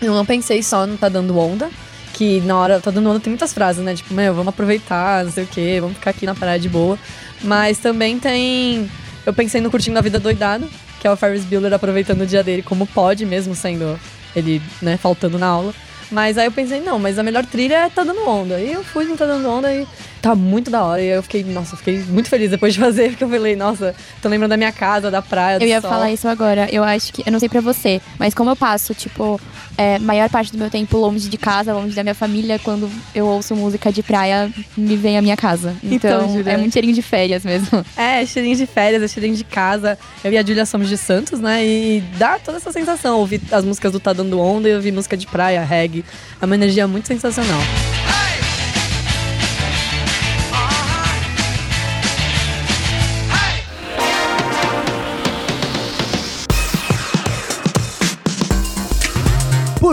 eu 0.00 0.14
não 0.14 0.24
pensei 0.24 0.62
só 0.62 0.86
no 0.86 0.96
Tá 0.96 1.08
Dando 1.08 1.36
Onda, 1.38 1.70
que 2.12 2.40
na 2.42 2.56
hora, 2.56 2.80
Tá 2.80 2.90
Dando 2.90 3.10
Onda 3.10 3.20
tem 3.20 3.30
muitas 3.30 3.52
frases, 3.52 3.82
né? 3.82 3.94
Tipo, 3.94 4.14
meu, 4.14 4.34
vamos 4.34 4.48
aproveitar, 4.48 5.24
não 5.24 5.32
sei 5.32 5.44
o 5.44 5.46
quê, 5.46 5.78
vamos 5.80 5.96
ficar 5.96 6.10
aqui 6.10 6.26
na 6.26 6.34
praia 6.34 6.58
de 6.58 6.68
boa. 6.68 6.98
Mas 7.42 7.78
também 7.78 8.18
tem. 8.18 8.90
Eu 9.26 9.32
pensei 9.32 9.60
no 9.60 9.70
Curtindo 9.70 9.98
a 9.98 10.02
Vida 10.02 10.20
Doidado, 10.20 10.68
que 11.00 11.06
é 11.06 11.10
o 11.10 11.16
Ferris 11.16 11.44
Bueller 11.44 11.72
aproveitando 11.72 12.20
o 12.20 12.26
dia 12.26 12.42
dele 12.42 12.62
como 12.62 12.86
pode, 12.86 13.24
mesmo 13.24 13.54
sendo 13.54 13.98
ele, 14.36 14.60
né, 14.82 14.96
faltando 14.96 15.38
na 15.38 15.46
aula. 15.46 15.74
Mas 16.10 16.38
aí 16.38 16.46
eu 16.46 16.52
pensei, 16.52 16.80
não, 16.80 16.98
mas 16.98 17.18
a 17.18 17.22
melhor 17.22 17.44
trilha 17.44 17.76
é 17.76 17.88
Tá 17.88 18.04
Dando 18.04 18.28
Onda. 18.28 18.60
E 18.60 18.72
eu 18.72 18.84
fui 18.84 19.04
no 19.04 19.16
Tá 19.16 19.26
Dando 19.26 19.48
Onda 19.48 19.72
e 19.72 19.86
tá 20.24 20.34
muito 20.34 20.70
da 20.70 20.82
hora. 20.82 21.02
E 21.02 21.08
eu 21.08 21.22
fiquei, 21.22 21.44
nossa, 21.44 21.76
fiquei 21.76 21.98
muito 22.08 22.30
feliz 22.30 22.50
depois 22.50 22.72
de 22.72 22.80
fazer, 22.80 23.10
porque 23.10 23.24
eu 23.24 23.28
falei, 23.28 23.54
nossa, 23.54 23.94
tô 24.22 24.28
lembrando 24.30 24.50
da 24.50 24.56
minha 24.56 24.72
casa, 24.72 25.10
da 25.10 25.20
praia, 25.20 25.58
do 25.58 25.64
Eu 25.64 25.68
ia 25.68 25.80
sol. 25.82 25.90
falar 25.90 26.10
isso 26.10 26.26
agora. 26.26 26.66
Eu 26.72 26.82
acho 26.82 27.12
que. 27.12 27.22
Eu 27.26 27.30
não 27.32 27.38
sei 27.38 27.48
pra 27.48 27.60
você, 27.60 28.00
mas 28.18 28.32
como 28.32 28.48
eu 28.50 28.56
passo, 28.56 28.94
tipo, 28.94 29.38
é, 29.76 29.98
maior 29.98 30.30
parte 30.30 30.50
do 30.50 30.56
meu 30.56 30.70
tempo 30.70 30.96
longe 30.96 31.28
de 31.28 31.36
casa, 31.36 31.74
longe 31.74 31.94
da 31.94 32.02
minha 32.02 32.14
família, 32.14 32.58
quando 32.58 32.90
eu 33.14 33.26
ouço 33.26 33.54
música 33.54 33.92
de 33.92 34.02
praia, 34.02 34.50
me 34.76 34.96
vem 34.96 35.18
a 35.18 35.22
minha 35.22 35.36
casa. 35.36 35.74
Então, 35.82 36.38
Então, 36.38 36.52
é 36.52 36.56
muito 36.56 36.72
cheirinho 36.72 36.94
de 36.94 37.02
férias 37.02 37.44
mesmo. 37.44 37.84
É, 37.96 38.24
cheirinho 38.26 38.56
de 38.56 38.66
férias, 38.66 39.02
é 39.02 39.08
cheirinho 39.08 39.36
de 39.36 39.44
casa. 39.44 39.98
Eu 40.22 40.32
e 40.32 40.38
a 40.38 40.42
Julia 40.42 40.64
somos 40.66 40.88
de 40.88 40.96
Santos, 40.96 41.38
né? 41.40 41.64
E 41.64 42.02
dá 42.18 42.38
toda 42.38 42.56
essa 42.56 42.72
sensação. 42.72 43.18
Ouvir 43.18 43.40
as 43.52 43.64
músicas 43.64 43.92
do 43.92 44.00
Tá 44.00 44.12
Dando 44.12 44.40
Onda 44.40 44.68
e 44.68 44.74
ouvir 44.74 44.92
música 44.92 45.16
de 45.16 45.26
praia, 45.26 45.62
reggae. 45.62 46.04
É 46.40 46.44
uma 46.44 46.54
energia 46.54 46.86
muito 46.88 47.06
sensacional. 47.08 47.60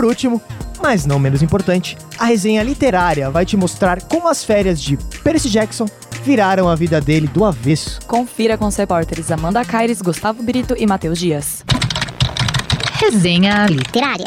Por 0.02 0.08
último, 0.08 0.42
mas 0.82 1.06
não 1.06 1.16
menos 1.16 1.42
importante, 1.42 1.96
a 2.18 2.24
resenha 2.24 2.60
literária 2.64 3.30
vai 3.30 3.46
te 3.46 3.56
mostrar 3.56 4.02
como 4.02 4.26
as 4.26 4.42
férias 4.42 4.82
de 4.82 4.96
Percy 5.22 5.48
Jackson 5.48 5.86
viraram 6.24 6.68
a 6.68 6.74
vida 6.74 7.00
dele 7.00 7.28
do 7.28 7.44
avesso. 7.44 8.00
Confira 8.04 8.58
com 8.58 8.66
os 8.66 8.74
repórteres 8.74 9.30
Amanda 9.30 9.64
Caires, 9.64 10.02
Gustavo 10.02 10.42
Brito 10.42 10.74
e 10.76 10.88
Matheus 10.88 11.20
Dias. 11.20 11.64
Resenha 12.94 13.64
literária. 13.66 14.26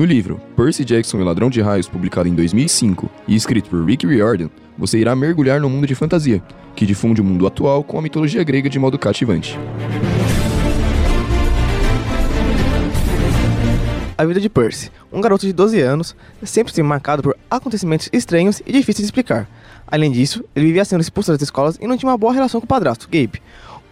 No 0.00 0.06
livro 0.06 0.40
Percy 0.56 0.82
Jackson 0.82 1.18
e 1.18 1.20
o 1.20 1.24
Ladrão 1.26 1.50
de 1.50 1.60
Raios, 1.60 1.86
publicado 1.86 2.26
em 2.26 2.34
2005 2.34 3.10
e 3.28 3.34
escrito 3.34 3.68
por 3.68 3.84
Rick 3.84 4.06
Riordan, 4.06 4.48
você 4.78 4.98
irá 4.98 5.14
mergulhar 5.14 5.60
no 5.60 5.68
mundo 5.68 5.86
de 5.86 5.94
fantasia, 5.94 6.42
que 6.74 6.86
difunde 6.86 7.20
o 7.20 7.24
mundo 7.24 7.46
atual 7.46 7.84
com 7.84 7.98
a 7.98 8.00
mitologia 8.00 8.42
grega 8.42 8.70
de 8.70 8.78
modo 8.78 8.98
cativante. 8.98 9.58
A 14.16 14.24
vida 14.24 14.40
de 14.40 14.48
Percy, 14.48 14.90
um 15.12 15.20
garoto 15.20 15.44
de 15.44 15.52
12 15.52 15.78
anos, 15.82 16.16
sempre 16.44 16.72
se 16.72 16.82
marcado 16.82 17.22
por 17.22 17.36
acontecimentos 17.50 18.08
estranhos 18.10 18.62
e 18.66 18.72
difíceis 18.72 19.00
de 19.00 19.04
explicar. 19.04 19.46
Além 19.86 20.10
disso, 20.10 20.42
ele 20.56 20.64
vivia 20.64 20.86
sendo 20.86 21.02
expulso 21.02 21.30
das 21.30 21.42
escolas 21.42 21.76
e 21.78 21.86
não 21.86 21.98
tinha 21.98 22.10
uma 22.10 22.16
boa 22.16 22.32
relação 22.32 22.58
com 22.58 22.64
o 22.64 22.68
padrasto, 22.68 23.06
Gabe, 23.06 23.42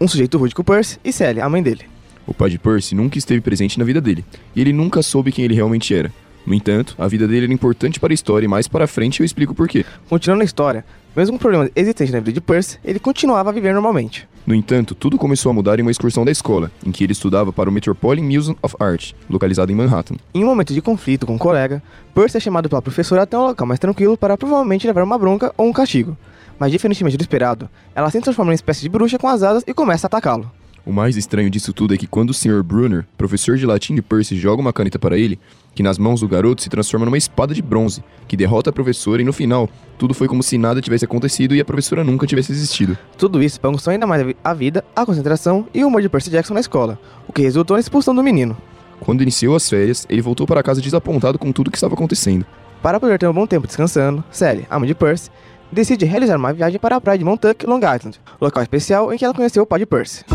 um 0.01 0.07
sujeito 0.07 0.39
rude 0.39 0.55
com 0.55 0.63
Percy, 0.63 0.97
e 1.05 1.13
Sally, 1.13 1.39
a 1.39 1.47
mãe 1.47 1.61
dele. 1.61 1.98
O 2.29 2.33
pai 2.33 2.47
de 2.47 2.59
Percy 2.59 2.93
nunca 2.93 3.17
esteve 3.17 3.41
presente 3.41 3.79
na 3.79 3.83
vida 3.83 3.99
dele, 3.99 4.23
e 4.55 4.61
ele 4.61 4.71
nunca 4.71 5.01
soube 5.01 5.31
quem 5.31 5.43
ele 5.45 5.55
realmente 5.55 5.95
era. 5.95 6.13
No 6.45 6.53
entanto, 6.53 6.93
a 6.99 7.07
vida 7.07 7.27
dele 7.27 7.45
era 7.45 7.53
importante 7.53 7.99
para 7.99 8.13
a 8.13 8.15
história 8.15 8.45
e 8.45 8.47
mais 8.47 8.67
para 8.67 8.85
frente 8.85 9.19
eu 9.19 9.25
explico 9.25 9.55
por 9.55 9.67
quê. 9.67 9.83
Continuando 10.07 10.43
a 10.43 10.45
história, 10.45 10.85
mesmo 11.15 11.33
com 11.33 11.41
problemas 11.41 11.71
existentes 11.75 12.13
na 12.13 12.19
vida 12.19 12.33
de 12.33 12.39
Percy, 12.39 12.77
ele 12.85 12.99
continuava 12.99 13.49
a 13.49 13.51
viver 13.53 13.73
normalmente. 13.73 14.29
No 14.45 14.53
entanto, 14.53 14.93
tudo 14.93 15.17
começou 15.17 15.49
a 15.49 15.53
mudar 15.53 15.79
em 15.79 15.81
uma 15.81 15.89
excursão 15.89 16.23
da 16.23 16.31
escola, 16.31 16.71
em 16.85 16.91
que 16.91 17.03
ele 17.03 17.13
estudava 17.13 17.51
para 17.51 17.67
o 17.67 17.73
Metropolitan 17.73 18.27
Museum 18.27 18.55
of 18.61 18.75
Art, 18.79 19.13
localizado 19.27 19.71
em 19.71 19.75
Manhattan. 19.75 20.15
Em 20.31 20.43
um 20.43 20.47
momento 20.47 20.71
de 20.71 20.83
conflito 20.83 21.25
com 21.25 21.33
um 21.33 21.39
colega, 21.39 21.81
Percy 22.13 22.37
é 22.37 22.39
chamado 22.39 22.69
pela 22.69 22.81
professora 22.81 23.23
até 23.23 23.35
um 23.35 23.47
local 23.47 23.65
mais 23.65 23.79
tranquilo 23.79 24.15
para 24.15 24.37
provavelmente 24.37 24.85
levar 24.85 25.03
uma 25.03 25.17
bronca 25.17 25.51
ou 25.57 25.65
um 25.65 25.73
castigo. 25.73 26.15
Mas 26.59 26.71
diferentemente 26.71 27.17
do 27.17 27.21
esperado, 27.21 27.67
ela 27.95 28.11
se 28.11 28.21
transforma 28.21 28.51
em 28.51 28.53
uma 28.53 28.55
espécie 28.55 28.81
de 28.81 28.89
bruxa 28.89 29.17
com 29.17 29.27
as 29.27 29.41
asas 29.41 29.63
e 29.65 29.73
começa 29.73 30.05
a 30.05 30.09
atacá-lo. 30.09 30.58
O 30.85 30.91
mais 30.91 31.17
estranho 31.17 31.49
disso 31.49 31.73
tudo 31.73 31.93
é 31.93 31.97
que 31.97 32.07
quando 32.07 32.29
o 32.29 32.33
Sr. 32.33 32.63
Brunner, 32.63 33.05
professor 33.17 33.57
de 33.57 33.65
latim 33.65 33.95
de 33.95 34.01
Percy, 34.01 34.37
joga 34.37 34.61
uma 34.61 34.73
caneta 34.73 34.97
para 34.97 35.17
ele, 35.17 35.39
que 35.75 35.83
nas 35.83 35.97
mãos 35.97 36.21
do 36.21 36.27
garoto 36.27 36.61
se 36.61 36.69
transforma 36.69 37.05
numa 37.05 37.17
espada 37.17 37.53
de 37.53 37.61
bronze, 37.61 38.03
que 38.27 38.37
derrota 38.37 38.69
a 38.69 38.73
professora 38.73 39.21
e 39.21 39.25
no 39.25 39.33
final, 39.33 39.69
tudo 39.97 40.13
foi 40.13 40.27
como 40.27 40.41
se 40.41 40.57
nada 40.57 40.81
tivesse 40.81 41.05
acontecido 41.05 41.53
e 41.55 41.61
a 41.61 41.65
professora 41.65 42.03
nunca 42.03 42.25
tivesse 42.25 42.51
existido. 42.51 42.97
Tudo 43.17 43.43
isso 43.43 43.59
bagunçou 43.61 43.91
ainda 43.91 44.07
mais 44.07 44.35
a 44.43 44.53
vida, 44.53 44.83
a 44.95 45.05
concentração 45.05 45.67
e 45.73 45.83
o 45.83 45.87
humor 45.87 46.01
de 46.01 46.09
Percy 46.09 46.29
Jackson 46.29 46.53
na 46.53 46.59
escola, 46.59 46.99
o 47.27 47.33
que 47.33 47.41
resultou 47.41 47.75
na 47.75 47.81
expulsão 47.81 48.15
do 48.15 48.23
menino. 48.23 48.57
Quando 48.99 49.21
iniciou 49.21 49.55
as 49.55 49.69
férias, 49.69 50.05
ele 50.09 50.21
voltou 50.21 50.45
para 50.45 50.63
casa 50.63 50.81
desapontado 50.81 51.37
com 51.37 51.51
tudo 51.51 51.71
que 51.71 51.77
estava 51.77 51.93
acontecendo. 51.93 52.45
Para 52.81 52.99
poder 52.99 53.19
ter 53.19 53.27
um 53.27 53.33
bom 53.33 53.45
tempo 53.45 53.67
descansando, 53.67 54.23
Sally, 54.31 54.65
a 54.69 54.79
mãe 54.79 54.87
de 54.87 54.95
Percy, 54.95 55.29
decide 55.71 56.05
realizar 56.05 56.37
uma 56.37 56.53
viagem 56.53 56.79
para 56.79 56.95
a 56.95 57.01
praia 57.01 57.17
de 57.17 57.25
Montauk, 57.25 57.65
Long 57.65 57.79
Island, 57.79 58.19
local 58.39 58.63
especial 58.63 59.13
em 59.13 59.17
que 59.17 59.25
ela 59.25 59.33
conheceu 59.33 59.63
o 59.63 59.65
pai 59.65 59.79
de 59.79 59.85
Percy. 59.85 60.25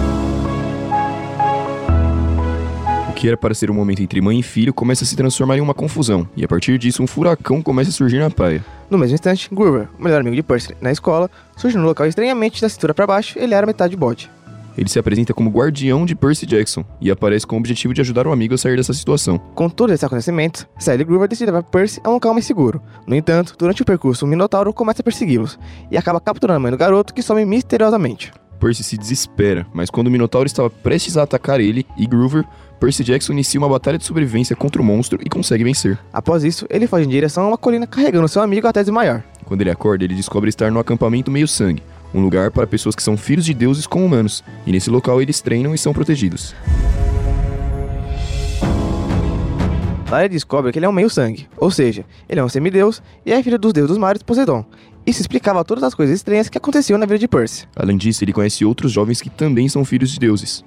Que 3.24 3.28
era 3.28 3.38
para 3.38 3.54
ser 3.54 3.70
um 3.70 3.74
momento 3.74 4.02
entre 4.02 4.20
mãe 4.20 4.38
e 4.38 4.42
filho 4.42 4.74
começa 4.74 5.02
a 5.02 5.06
se 5.06 5.16
transformar 5.16 5.56
em 5.56 5.60
uma 5.62 5.72
confusão, 5.72 6.28
e 6.36 6.44
a 6.44 6.46
partir 6.46 6.76
disso 6.76 7.02
um 7.02 7.06
furacão 7.06 7.62
começa 7.62 7.88
a 7.88 7.92
surgir 7.94 8.18
na 8.18 8.28
praia. 8.28 8.62
No 8.90 8.98
mesmo 8.98 9.14
instante, 9.14 9.48
Groover, 9.50 9.88
o 9.98 10.04
melhor 10.04 10.20
amigo 10.20 10.36
de 10.36 10.42
Percy 10.42 10.76
na 10.78 10.92
escola, 10.92 11.30
surge 11.56 11.78
no 11.78 11.86
local 11.86 12.06
estranhamente 12.06 12.60
da 12.60 12.68
cintura 12.68 12.92
para 12.92 13.06
baixo, 13.06 13.38
ele 13.38 13.54
era 13.54 13.66
metade 13.66 13.96
bode. 13.96 14.30
Ele 14.76 14.90
se 14.90 14.98
apresenta 14.98 15.32
como 15.32 15.48
guardião 15.48 16.04
de 16.04 16.14
Percy 16.14 16.44
Jackson 16.44 16.84
e 17.00 17.10
aparece 17.10 17.46
com 17.46 17.56
o 17.56 17.58
objetivo 17.58 17.94
de 17.94 18.02
ajudar 18.02 18.26
o 18.26 18.30
amigo 18.30 18.52
a 18.52 18.58
sair 18.58 18.76
dessa 18.76 18.92
situação. 18.92 19.38
Com 19.54 19.70
todos 19.70 19.94
esses 19.94 20.04
acontecimentos, 20.04 20.66
Sally 20.78 21.00
e 21.00 21.04
Groover 21.06 21.26
decidem 21.26 21.54
levar 21.54 21.62
Percy 21.62 22.02
a 22.04 22.10
um 22.10 22.14
local 22.14 22.34
mais 22.34 22.44
seguro. 22.44 22.82
No 23.06 23.16
entanto, 23.16 23.54
durante 23.58 23.80
o 23.80 23.86
percurso, 23.86 24.26
o 24.26 24.28
Minotauro 24.28 24.70
começa 24.74 25.00
a 25.00 25.02
persegui-los 25.02 25.58
e 25.90 25.96
acaba 25.96 26.20
capturando 26.20 26.58
a 26.58 26.60
mãe 26.60 26.70
do 26.70 26.76
garoto, 26.76 27.14
que 27.14 27.22
some 27.22 27.42
misteriosamente. 27.46 28.34
Percy 28.64 28.82
se 28.82 28.96
desespera, 28.96 29.66
mas 29.74 29.90
quando 29.90 30.06
o 30.06 30.10
Minotauro 30.10 30.46
estava 30.46 30.70
prestes 30.70 31.16
a 31.16 31.22
atacar 31.22 31.60
ele 31.60 31.86
e 31.98 32.06
Groover, 32.06 32.44
Percy 32.80 33.04
Jackson 33.04 33.32
inicia 33.32 33.58
uma 33.58 33.68
batalha 33.68 33.98
de 33.98 34.04
sobrevivência 34.04 34.54
contra 34.54 34.80
o 34.80 34.84
monstro 34.84 35.18
e 35.24 35.28
consegue 35.28 35.64
vencer. 35.64 35.98
Após 36.12 36.44
isso, 36.44 36.66
ele 36.68 36.86
foge 36.86 37.06
em 37.06 37.08
direção 37.08 37.44
a 37.44 37.48
uma 37.48 37.58
colina 37.58 37.86
carregando 37.86 38.28
seu 38.28 38.42
amigo 38.42 38.66
até 38.66 38.82
desmaiar. 38.82 39.24
Quando 39.44 39.60
ele 39.60 39.70
acorda, 39.70 40.04
ele 40.04 40.14
descobre 40.14 40.48
estar 40.48 40.70
no 40.70 40.78
acampamento 40.78 41.30
meio-sangue, 41.30 41.82
um 42.12 42.20
lugar 42.22 42.50
para 42.50 42.66
pessoas 42.66 42.94
que 42.94 43.02
são 43.02 43.16
filhos 43.16 43.44
de 43.44 43.54
deuses 43.54 43.86
com 43.86 44.04
humanos, 44.04 44.44
e 44.66 44.72
nesse 44.72 44.90
local 44.90 45.20
eles 45.20 45.40
treinam 45.40 45.74
e 45.74 45.78
são 45.78 45.92
protegidos. 45.92 46.54
Lá 50.10 50.20
ele 50.20 50.34
descobre 50.34 50.70
que 50.70 50.78
ele 50.78 50.86
é 50.86 50.88
um 50.88 50.92
meio-sangue, 50.92 51.48
ou 51.56 51.70
seja, 51.70 52.04
ele 52.28 52.38
é 52.38 52.44
um 52.44 52.48
semideus 52.48 53.02
e 53.26 53.32
é 53.32 53.42
filho 53.42 53.58
dos 53.58 53.72
deuses 53.72 53.88
dos 53.88 53.98
mares 53.98 54.22
Poseidon. 54.22 54.64
Isso 55.06 55.20
explicava 55.20 55.64
todas 55.64 55.84
as 55.84 55.94
coisas 55.94 56.14
estranhas 56.14 56.48
que 56.48 56.56
aconteciam 56.56 56.98
na 56.98 57.04
vida 57.04 57.18
de 57.18 57.28
Percy. 57.28 57.66
Além 57.76 57.96
disso, 57.96 58.24
ele 58.24 58.32
conhece 58.32 58.64
outros 58.64 58.92
jovens 58.92 59.20
que 59.20 59.28
também 59.28 59.68
são 59.68 59.84
filhos 59.84 60.10
de 60.10 60.18
deuses. 60.18 60.64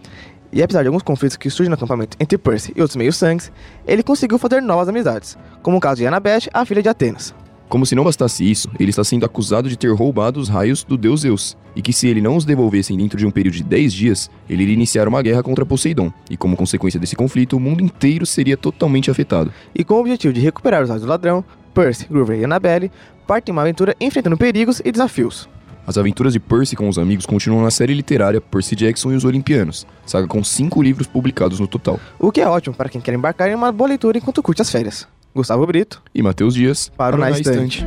E 0.52 0.64
apesar 0.64 0.82
de 0.82 0.88
alguns 0.88 1.04
conflitos 1.04 1.38
que 1.38 1.50
surgem 1.50 1.70
no 1.70 1.76
acampamento 1.76 2.18
entre 2.20 2.38
Percy 2.38 2.74
e 2.76 2.82
outros 2.82 2.96
meios-sangues, 2.96 3.52
ele 3.86 4.04
conseguiu 4.04 4.38
fazer 4.38 4.62
novas 4.62 4.88
amizades, 4.88 5.38
como 5.62 5.78
o 5.78 5.80
caso 5.80 5.98
de 5.98 6.08
Annabeth, 6.08 6.50
a 6.54 6.66
filha 6.66 6.82
de 6.82 6.90
Atenas. 6.90 7.34
Como 7.70 7.86
se 7.86 7.96
não 7.96 8.06
bastasse 8.06 8.50
isso, 8.50 8.70
ele 8.80 8.92
está 8.92 9.04
sendo 9.04 9.26
acusado 9.26 9.68
de 9.68 9.78
ter 9.78 9.94
roubado 9.94 10.40
os 10.40 10.48
raios 10.48 10.86
do 10.86 10.98
deus 10.98 11.22
Zeus, 11.22 11.58
e 11.76 11.82
que 11.82 11.92
se 11.92 12.08
ele 12.08 12.22
não 12.22 12.38
os 12.38 12.46
devolvessem 12.46 12.96
dentro 12.96 13.18
de 13.18 13.26
um 13.26 13.32
período 13.32 13.56
de 13.56 13.64
10 13.64 13.94
dias, 13.94 14.32
ele 14.50 14.64
iria 14.64 14.74
iniciar 14.74 15.06
uma 15.06 15.22
guerra 15.22 15.44
contra 15.44 15.66
Poseidon, 15.66 16.10
e 16.30 16.38
como 16.38 16.56
consequência 16.56 16.98
desse 16.98 17.18
conflito, 17.18 17.58
o 17.58 17.60
mundo 17.60 17.84
inteiro 17.84 18.26
seria 18.26 18.56
totalmente 18.56 19.12
afetado. 19.12 19.52
E 19.76 19.84
com 19.84 19.96
o 19.96 20.00
objetivo 20.00 20.34
de 20.34 20.40
recuperar 20.40 20.82
os 20.82 20.88
raios 20.88 21.04
do 21.04 21.10
ladrão, 21.10 21.44
Percy, 21.74 22.08
Groover 22.10 22.40
e 22.40 22.46
Annabelle 22.46 22.90
partem 23.28 23.52
uma 23.52 23.64
aventura 23.64 23.94
enfrentando 24.00 24.38
perigos 24.38 24.82
e 24.86 24.90
desafios. 24.90 25.50
As 25.88 25.98
aventuras 25.98 26.34
de 26.34 26.40
Percy 26.40 26.76
com 26.76 26.90
os 26.90 27.00
amigos 27.00 27.26
continuam 27.26 27.64
na 27.64 27.72
série 27.72 27.94
literária 27.94 28.42
Percy 28.42 28.76
Jackson 28.76 29.14
e 29.14 29.16
os 29.16 29.24
Olimpianos, 29.24 29.88
saga 30.06 30.28
com 30.28 30.44
cinco 30.44 30.82
livros 30.82 31.08
publicados 31.08 31.62
no 31.62 31.68
total. 31.68 31.98
O 32.20 32.30
que 32.30 32.42
é 32.42 32.48
ótimo 32.48 32.76
para 32.76 32.90
quem 32.90 33.00
quer 33.00 33.14
embarcar 33.14 33.48
em 33.50 33.56
uma 33.56 33.72
boa 33.72 33.88
leitura 33.88 34.18
enquanto 34.18 34.44
curte 34.44 34.62
as 34.62 34.70
férias. 34.70 35.08
Gustavo 35.34 35.66
Brito 35.66 36.04
e 36.14 36.22
Matheus 36.22 36.54
Dias 36.54 36.92
para 36.98 37.16
o 37.16 37.20
Na 37.20 37.32
Estante. 37.32 37.86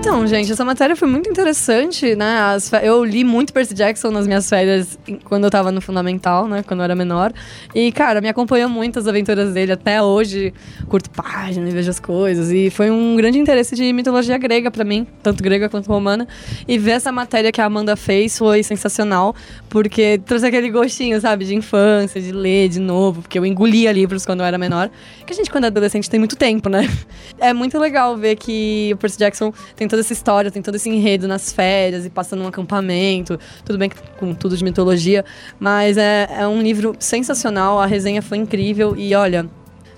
Então, 0.00 0.24
gente, 0.28 0.50
essa 0.50 0.64
matéria 0.64 0.94
foi 0.94 1.08
muito 1.08 1.28
interessante, 1.28 2.14
né? 2.14 2.38
As 2.38 2.72
eu 2.84 3.04
li 3.04 3.24
muito 3.24 3.52
Percy 3.52 3.74
Jackson 3.74 4.12
nas 4.12 4.28
minhas 4.28 4.48
férias 4.48 4.96
quando 5.24 5.44
eu 5.44 5.50
tava 5.50 5.72
no 5.72 5.80
fundamental, 5.80 6.46
né? 6.46 6.62
Quando 6.62 6.80
eu 6.80 6.84
era 6.84 6.94
menor. 6.94 7.32
E, 7.74 7.90
cara, 7.90 8.20
me 8.20 8.28
acompanhou 8.28 8.70
muito 8.70 9.00
as 9.00 9.08
aventuras 9.08 9.52
dele 9.52 9.72
até 9.72 10.00
hoje. 10.00 10.54
Curto 10.88 11.10
página 11.10 11.68
e 11.68 11.72
vejo 11.72 11.90
as 11.90 11.98
coisas. 11.98 12.52
E 12.52 12.70
foi 12.70 12.92
um 12.92 13.16
grande 13.16 13.40
interesse 13.40 13.74
de 13.74 13.92
mitologia 13.92 14.38
grega 14.38 14.70
pra 14.70 14.84
mim, 14.84 15.04
tanto 15.20 15.42
grega 15.42 15.68
quanto 15.68 15.88
romana. 15.88 16.28
E 16.66 16.78
ver 16.78 16.92
essa 16.92 17.10
matéria 17.10 17.50
que 17.50 17.60
a 17.60 17.64
Amanda 17.64 17.96
fez 17.96 18.38
foi 18.38 18.62
sensacional, 18.62 19.34
porque 19.68 20.20
trouxe 20.24 20.46
aquele 20.46 20.70
gostinho, 20.70 21.20
sabe, 21.20 21.44
de 21.44 21.56
infância, 21.56 22.20
de 22.20 22.30
ler 22.30 22.68
de 22.68 22.78
novo, 22.78 23.22
porque 23.22 23.36
eu 23.38 23.44
engolia 23.44 23.90
livros 23.90 24.24
quando 24.24 24.40
eu 24.40 24.46
era 24.46 24.58
menor. 24.58 24.90
Que 25.26 25.32
a 25.32 25.36
gente, 25.36 25.50
quando 25.50 25.64
é 25.64 25.66
adolescente, 25.66 26.08
tem 26.08 26.20
muito 26.20 26.36
tempo, 26.36 26.68
né? 26.68 26.88
É 27.40 27.52
muito 27.52 27.78
legal 27.78 28.16
ver 28.16 28.34
que 28.34 28.90
o 28.92 28.96
Percy 28.96 29.16
Jackson 29.16 29.52
tem 29.76 29.86
toda 29.88 30.00
essa 30.00 30.12
história, 30.12 30.50
tem 30.50 30.62
todo 30.62 30.74
esse 30.74 30.88
enredo 30.88 31.26
nas 31.26 31.52
férias 31.52 32.06
e 32.06 32.10
passando 32.10 32.40
num 32.40 32.48
acampamento. 32.48 33.38
Tudo 33.64 33.78
bem 33.78 33.90
com 34.18 34.34
tudo 34.34 34.56
de 34.56 34.64
mitologia, 34.64 35.24
mas 35.58 35.96
é, 35.96 36.28
é 36.38 36.46
um 36.46 36.62
livro 36.62 36.94
sensacional, 36.98 37.80
a 37.80 37.86
resenha 37.86 38.22
foi 38.22 38.38
incrível 38.38 38.94
e 38.96 39.14
olha. 39.14 39.48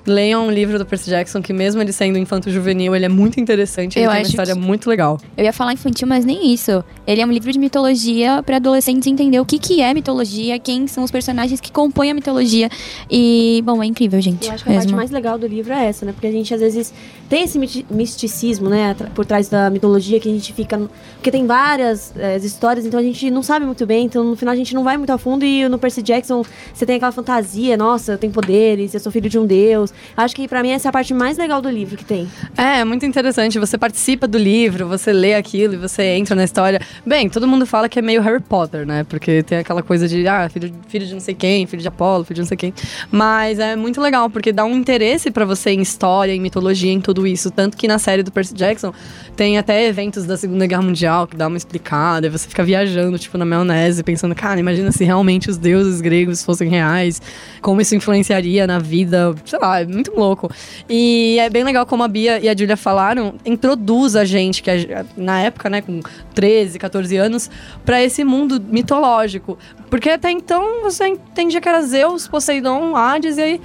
Leiam 0.06 0.46
um 0.46 0.50
livro 0.50 0.78
do 0.78 0.86
Percy 0.86 1.10
Jackson, 1.10 1.42
que 1.42 1.52
mesmo 1.52 1.80
ele 1.82 1.92
sendo 1.92 2.16
infanto-juvenil, 2.18 2.94
ele 2.96 3.04
é 3.04 3.08
muito 3.08 3.38
interessante, 3.38 3.98
ele 3.98 4.06
Eu 4.06 4.10
tem 4.10 4.20
uma 4.20 4.26
história 4.26 4.54
que- 4.54 4.60
muito 4.60 4.88
legal. 4.88 5.18
Eu 5.36 5.44
ia 5.44 5.52
falar 5.52 5.72
infantil, 5.74 6.08
mas 6.08 6.24
nem 6.24 6.52
isso. 6.52 6.82
Ele 7.06 7.20
é 7.20 7.26
um 7.26 7.30
livro 7.30 7.52
de 7.52 7.58
mitologia 7.58 8.42
para 8.42 8.56
adolescentes 8.56 9.06
entender 9.06 9.38
o 9.40 9.44
que, 9.44 9.58
que 9.58 9.80
é 9.82 9.92
mitologia, 9.92 10.58
quem 10.58 10.86
são 10.86 11.04
os 11.04 11.10
personagens 11.10 11.60
que 11.60 11.70
compõem 11.70 12.10
a 12.10 12.14
mitologia. 12.14 12.68
E, 13.10 13.62
bom, 13.64 13.82
é 13.82 13.86
incrível, 13.86 14.20
gente. 14.20 14.46
Eu 14.46 14.52
acho 14.54 14.64
que 14.64 14.70
a 14.70 14.74
parte 14.74 14.94
mais 14.94 15.10
legal 15.10 15.38
do 15.38 15.46
livro 15.46 15.72
é 15.72 15.86
essa, 15.86 16.06
né? 16.06 16.12
Porque 16.12 16.26
a 16.26 16.32
gente 16.32 16.52
às 16.54 16.60
vezes 16.60 16.92
tem 17.28 17.44
esse 17.44 17.58
misticismo, 17.90 18.68
né? 18.68 18.94
Por 19.14 19.24
trás 19.26 19.48
da 19.48 19.68
mitologia 19.70 20.18
que 20.18 20.28
a 20.28 20.32
gente 20.32 20.52
fica. 20.52 20.78
Porque 21.16 21.30
tem 21.30 21.46
várias 21.46 22.12
eh, 22.16 22.36
histórias, 22.38 22.86
então 22.86 22.98
a 22.98 23.02
gente 23.02 23.30
não 23.30 23.42
sabe 23.42 23.66
muito 23.66 23.84
bem. 23.86 24.06
Então 24.06 24.24
no 24.24 24.36
final 24.36 24.52
a 24.52 24.56
gente 24.56 24.74
não 24.74 24.82
vai 24.82 24.96
muito 24.96 25.10
a 25.10 25.18
fundo. 25.18 25.44
E 25.44 25.68
no 25.68 25.78
Percy 25.78 26.02
Jackson 26.02 26.42
você 26.72 26.86
tem 26.86 26.96
aquela 26.96 27.12
fantasia: 27.12 27.76
nossa, 27.76 28.12
eu 28.12 28.18
tenho 28.18 28.32
poderes, 28.32 28.94
eu 28.94 29.00
sou 29.00 29.12
filho 29.12 29.28
de 29.28 29.38
um 29.38 29.46
deus. 29.46 29.89
Acho 30.16 30.34
que 30.34 30.46
pra 30.48 30.62
mim 30.62 30.70
essa 30.70 30.88
é 30.88 30.90
a 30.90 30.92
parte 30.92 31.12
mais 31.14 31.38
legal 31.38 31.60
do 31.60 31.68
livro 31.68 31.96
que 31.96 32.04
tem. 32.04 32.28
É, 32.56 32.80
é 32.80 32.84
muito 32.84 33.04
interessante. 33.06 33.58
Você 33.58 33.78
participa 33.78 34.26
do 34.26 34.38
livro, 34.38 34.86
você 34.86 35.12
lê 35.12 35.34
aquilo 35.34 35.74
e 35.74 35.76
você 35.76 36.02
entra 36.16 36.34
na 36.34 36.44
história. 36.44 36.80
Bem, 37.04 37.28
todo 37.28 37.46
mundo 37.46 37.66
fala 37.66 37.88
que 37.88 37.98
é 37.98 38.02
meio 38.02 38.22
Harry 38.22 38.42
Potter, 38.42 38.86
né? 38.86 39.04
Porque 39.04 39.42
tem 39.42 39.58
aquela 39.58 39.82
coisa 39.82 40.08
de, 40.08 40.26
ah, 40.26 40.48
filho, 40.48 40.72
filho 40.88 41.06
de 41.06 41.12
não 41.12 41.20
sei 41.20 41.34
quem, 41.34 41.66
filho 41.66 41.82
de 41.82 41.88
Apolo, 41.88 42.24
filho 42.24 42.36
de 42.36 42.40
não 42.42 42.48
sei 42.48 42.56
quem. 42.56 42.74
Mas 43.10 43.58
é 43.58 43.76
muito 43.76 44.00
legal, 44.00 44.28
porque 44.30 44.52
dá 44.52 44.64
um 44.64 44.76
interesse 44.76 45.30
pra 45.30 45.44
você 45.44 45.70
em 45.70 45.80
história, 45.80 46.32
em 46.32 46.40
mitologia, 46.40 46.92
em 46.92 47.00
tudo 47.00 47.26
isso. 47.26 47.50
Tanto 47.50 47.76
que 47.76 47.88
na 47.88 47.98
série 47.98 48.22
do 48.22 48.30
Percy 48.30 48.54
Jackson 48.54 48.92
tem 49.36 49.58
até 49.58 49.86
eventos 49.86 50.24
da 50.24 50.36
Segunda 50.36 50.66
Guerra 50.66 50.82
Mundial 50.82 51.26
que 51.26 51.36
dá 51.36 51.46
uma 51.46 51.56
explicada. 51.56 52.26
E 52.26 52.30
você 52.30 52.48
fica 52.48 52.62
viajando, 52.62 53.18
tipo, 53.18 53.36
na 53.38 53.44
maionese, 53.44 54.02
pensando, 54.02 54.34
cara, 54.34 54.60
imagina 54.60 54.92
se 54.92 55.04
realmente 55.04 55.50
os 55.50 55.56
deuses 55.56 56.00
gregos 56.00 56.44
fossem 56.44 56.68
reais, 56.68 57.20
como 57.60 57.80
isso 57.80 57.94
influenciaria 57.94 58.66
na 58.66 58.78
vida, 58.78 59.34
sei 59.44 59.58
lá, 59.58 59.79
é 59.80 59.86
muito 59.86 60.12
louco. 60.16 60.50
E 60.88 61.36
é 61.40 61.48
bem 61.50 61.64
legal 61.64 61.84
como 61.86 62.02
a 62.02 62.08
Bia 62.08 62.38
e 62.40 62.48
a 62.48 62.56
Julia 62.56 62.76
falaram, 62.76 63.34
introduz 63.44 64.16
a 64.16 64.24
gente, 64.24 64.62
que 64.62 64.70
é- 64.70 65.04
na 65.16 65.40
época, 65.40 65.68
né, 65.68 65.80
com 65.80 66.00
13, 66.34 66.78
14 66.78 67.16
anos, 67.16 67.50
pra 67.84 68.02
esse 68.02 68.24
mundo 68.24 68.60
mitológico. 68.70 69.58
Porque 69.88 70.08
até 70.08 70.30
então 70.30 70.82
você 70.82 71.06
entendia 71.08 71.60
que 71.60 71.68
era 71.68 71.82
Zeus, 71.82 72.28
Poseidon, 72.28 72.94
Hades, 72.96 73.36
e 73.38 73.40
aí 73.42 73.60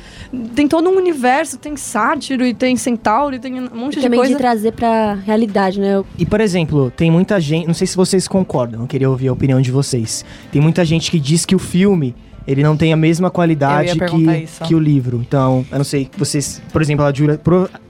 tem 0.56 0.68
todo 0.68 0.90
um 0.90 0.98
universo, 0.98 1.58
tem 1.58 1.76
sátiro 1.78 2.46
e 2.46 2.54
tem 2.54 2.76
centauro 2.76 3.36
e 3.36 3.40
tem 3.40 3.60
um 3.62 3.70
monte 3.76 3.94
E 3.94 3.96
de 3.98 4.02
também 4.02 4.20
coisa. 4.20 4.34
de 4.34 4.40
trazer 4.40 4.72
pra 4.72 5.14
realidade, 5.14 5.80
né? 5.80 5.96
Eu- 5.96 6.06
E, 6.18 6.26
por 6.26 6.42
exemplo, 6.42 6.92
tem 6.96 7.12
muita 7.12 7.40
gente. 7.40 7.68
Não 7.68 7.74
sei 7.76 7.86
se 7.86 7.96
vocês 7.96 8.28
concordam, 8.28 8.82
eu 8.82 8.88
queria 8.88 9.10
ouvir 9.10 9.28
a 9.28 9.34
opinião 9.34 9.62
de 9.62 9.72
vocês. 9.72 10.26
Tem 10.52 10.60
muita 10.62 10.84
gente 10.84 11.12
que 11.12 11.20
diz 11.20 11.46
que 11.46 11.56
o 11.56 11.60
filme. 11.60 12.16
Ele 12.48 12.64
não 12.64 12.78
tem 12.78 12.94
a 12.94 12.98
mesma 12.98 13.30
qualidade 13.30 13.98
que, 13.98 14.32
isso. 14.44 14.64
que 14.64 14.76
o 14.76 14.80
livro. 14.80 15.20
Então, 15.26 15.66
eu 15.72 15.78
não 15.78 15.86
sei, 15.86 16.10
vocês, 16.18 16.62
por 16.72 16.82
exemplo, 16.82 17.04
a 17.06 17.12
Julia. 17.12 17.40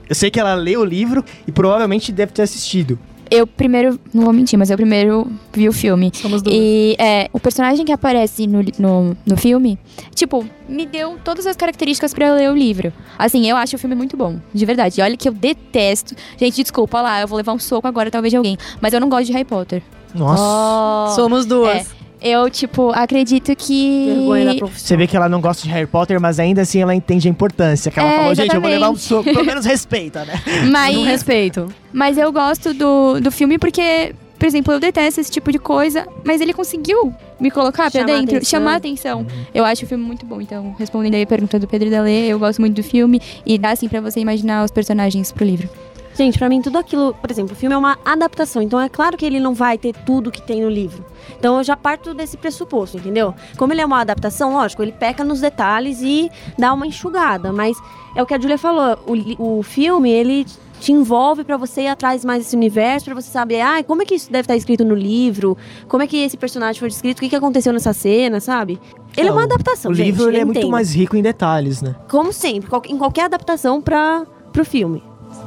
eu 0.08 0.14
sei 0.14 0.30
que 0.30 0.40
ela 0.40 0.54
leu 0.54 0.80
o 0.80 0.84
livro 0.84 1.24
e 1.46 1.52
provavelmente 1.52 2.10
deve 2.10 2.32
ter 2.32 2.42
assistido. 2.42 2.98
Eu 3.28 3.46
primeiro, 3.46 3.98
não 4.14 4.24
vou 4.24 4.32
mentir, 4.32 4.56
mas 4.56 4.70
eu 4.70 4.76
primeiro 4.76 5.30
vi 5.52 5.68
o 5.68 5.72
filme. 5.72 6.12
Somos 6.14 6.42
duas. 6.42 6.54
E 6.56 6.96
é, 6.98 7.28
o 7.32 7.40
personagem 7.40 7.84
que 7.84 7.90
aparece 7.90 8.46
no, 8.46 8.60
no, 8.78 9.16
no 9.26 9.36
filme, 9.36 9.76
tipo, 10.14 10.46
me 10.68 10.86
deu 10.86 11.18
todas 11.24 11.44
as 11.44 11.56
características 11.56 12.14
pra 12.14 12.28
eu 12.28 12.34
ler 12.34 12.50
o 12.50 12.56
livro. 12.56 12.92
Assim, 13.18 13.48
eu 13.48 13.56
acho 13.56 13.74
o 13.74 13.78
filme 13.78 13.96
muito 13.96 14.16
bom, 14.16 14.38
de 14.54 14.64
verdade. 14.64 15.00
E 15.00 15.02
olha 15.02 15.16
que 15.16 15.28
eu 15.28 15.32
detesto. 15.32 16.14
Gente, 16.38 16.62
desculpa 16.62 17.02
lá, 17.02 17.20
eu 17.20 17.26
vou 17.26 17.36
levar 17.36 17.52
um 17.52 17.58
soco 17.58 17.88
agora, 17.88 18.10
talvez 18.10 18.30
de 18.30 18.36
alguém. 18.36 18.56
Mas 18.80 18.92
eu 18.92 19.00
não 19.00 19.08
gosto 19.08 19.26
de 19.26 19.32
Harry 19.32 19.44
Potter. 19.44 19.82
Nossa. 20.14 21.16
Somos 21.16 21.46
duas. 21.46 21.78
É, 21.78 21.86
eu, 22.20 22.48
tipo, 22.50 22.90
acredito 22.92 23.54
que. 23.56 24.06
Vergonha 24.14 24.44
da 24.46 24.54
profissão. 24.56 24.86
Você 24.88 24.96
vê 24.96 25.06
que 25.06 25.16
ela 25.16 25.28
não 25.28 25.40
gosta 25.40 25.62
de 25.62 25.68
Harry 25.70 25.86
Potter, 25.86 26.20
mas 26.20 26.38
ainda 26.40 26.62
assim 26.62 26.80
ela 26.80 26.94
entende 26.94 27.28
a 27.28 27.30
importância. 27.30 27.90
Que 27.90 27.98
ela 28.00 28.12
É, 28.12 28.16
falou, 28.18 28.34
gente, 28.34 28.54
eu 28.54 28.60
vou 28.60 28.70
levar 28.70 28.90
um 28.90 28.96
soco. 28.96 29.24
Pelo 29.24 29.44
menos 29.44 29.64
respeita, 29.66 30.24
né? 30.24 30.34
Mas, 30.70 30.94
Não 30.96 31.04
respeito. 31.04 31.68
mas 31.92 32.18
eu 32.18 32.32
gosto 32.32 32.72
do, 32.74 33.20
do 33.20 33.30
filme 33.30 33.58
porque, 33.58 34.14
por 34.38 34.46
exemplo, 34.46 34.72
eu 34.74 34.80
detesto 34.80 35.20
esse 35.20 35.30
tipo 35.30 35.50
de 35.52 35.58
coisa, 35.58 36.06
mas 36.24 36.40
ele 36.40 36.52
conseguiu 36.52 37.14
me 37.40 37.50
colocar 37.50 37.90
pra 37.90 38.00
Chamar 38.02 38.12
a 38.14 38.18
dentro, 38.20 38.36
atenção. 38.36 38.58
chamar 38.60 38.72
a 38.72 38.76
atenção. 38.76 39.26
Eu 39.54 39.64
acho 39.64 39.84
o 39.84 39.88
filme 39.88 40.04
muito 40.04 40.24
bom. 40.26 40.40
Então, 40.40 40.74
respondendo 40.78 41.14
aí 41.14 41.22
a 41.22 41.26
pergunta 41.26 41.58
do 41.58 41.66
Pedro 41.66 41.88
e 41.88 41.90
da 41.90 42.02
Lê, 42.02 42.26
eu 42.26 42.38
gosto 42.38 42.60
muito 42.60 42.74
do 42.76 42.82
filme 42.82 43.20
e 43.44 43.56
dá 43.58 43.70
assim 43.70 43.88
pra 43.88 44.00
você 44.00 44.20
imaginar 44.20 44.64
os 44.64 44.70
personagens 44.70 45.32
pro 45.32 45.44
livro. 45.44 45.68
Gente, 46.16 46.38
pra 46.38 46.48
mim 46.48 46.62
tudo 46.62 46.78
aquilo, 46.78 47.12
por 47.14 47.30
exemplo, 47.30 47.52
o 47.52 47.56
filme 47.56 47.74
é 47.74 47.78
uma 47.78 47.98
adaptação, 48.04 48.62
então 48.62 48.80
é 48.80 48.88
claro 48.88 49.16
que 49.18 49.24
ele 49.26 49.38
não 49.38 49.52
vai 49.52 49.76
ter 49.76 49.94
tudo 49.94 50.30
que 50.30 50.40
tem 50.40 50.62
no 50.62 50.70
livro. 50.70 51.04
Então 51.38 51.58
eu 51.58 51.64
já 51.64 51.76
parto 51.76 52.14
desse 52.14 52.36
pressuposto, 52.38 52.96
entendeu? 52.96 53.34
Como 53.58 53.72
ele 53.72 53.82
é 53.82 53.86
uma 53.86 54.00
adaptação, 54.00 54.54
lógico, 54.54 54.82
ele 54.82 54.92
peca 54.92 55.22
nos 55.22 55.40
detalhes 55.40 56.00
e 56.00 56.30
dá 56.58 56.72
uma 56.72 56.86
enxugada, 56.86 57.52
mas 57.52 57.76
é 58.14 58.22
o 58.22 58.26
que 58.26 58.32
a 58.32 58.40
Julia 58.40 58.56
falou, 58.56 58.98
o, 59.38 59.58
o 59.58 59.62
filme, 59.62 60.10
ele 60.10 60.46
te 60.80 60.92
envolve 60.92 61.44
pra 61.44 61.56
você 61.56 61.82
ir 61.82 61.88
atrás 61.88 62.24
mais 62.24 62.42
desse 62.44 62.56
universo, 62.56 63.06
pra 63.06 63.14
você 63.14 63.30
saber, 63.30 63.60
ah, 63.60 63.82
como 63.84 64.02
é 64.02 64.04
que 64.04 64.14
isso 64.14 64.30
deve 64.30 64.42
estar 64.42 64.56
escrito 64.56 64.84
no 64.84 64.94
livro, 64.94 65.56
como 65.88 66.02
é 66.02 66.06
que 66.06 66.16
esse 66.18 66.36
personagem 66.36 66.78
foi 66.78 66.88
descrito, 66.88 67.18
o 67.18 67.20
que, 67.20 67.28
que 67.28 67.36
aconteceu 67.36 67.72
nessa 67.72 67.92
cena, 67.92 68.40
sabe? 68.40 68.78
Ele 69.16 69.28
é, 69.28 69.32
uma 69.32 69.44
adaptação, 69.44 69.90
O 69.90 69.94
gente, 69.94 70.06
livro 70.06 70.28
é 70.34 70.44
muito 70.44 70.58
entenda. 70.58 70.72
mais 70.72 70.94
rico 70.94 71.16
em 71.16 71.22
detalhes, 71.22 71.82
né? 71.82 71.94
Como 72.08 72.32
sempre, 72.32 72.70
em 72.88 72.96
qualquer 72.98 73.24
adaptação 73.24 73.80
para 73.80 74.24
pro 74.52 74.64
filme, 74.64 75.02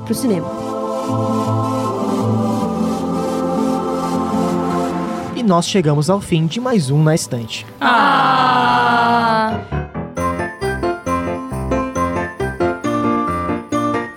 pro 0.06 0.14
cinema. 0.14 0.48
E 5.36 5.44
nós 5.44 5.68
chegamos 5.68 6.10
ao 6.10 6.20
fim 6.20 6.46
de 6.46 6.60
mais 6.60 6.90
um 6.90 7.02
na 7.02 7.16
estante. 7.16 7.66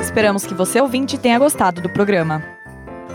Esperamos 0.01 0.45
que 0.45 0.55
você 0.55 0.81
ouvinte 0.81 1.17
tenha 1.17 1.39
gostado 1.39 1.81
do 1.81 1.89
programa. 1.89 2.43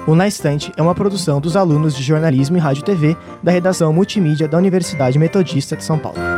O 0.07 0.15
Na 0.15 0.25
Estante 0.25 0.71
é 0.77 0.81
uma 0.81 0.95
produção 0.95 1.41
dos 1.41 1.57
alunos 1.57 1.93
de 1.93 2.01
jornalismo 2.01 2.55
e 2.55 2.59
rádio 2.61 2.79
e 2.79 2.85
TV 2.85 3.17
da 3.43 3.51
redação 3.51 3.91
multimídia 3.91 4.47
da 4.47 4.57
Universidade 4.57 5.19
Metodista 5.19 5.75
de 5.75 5.83
São 5.83 5.99
Paulo. 5.99 6.36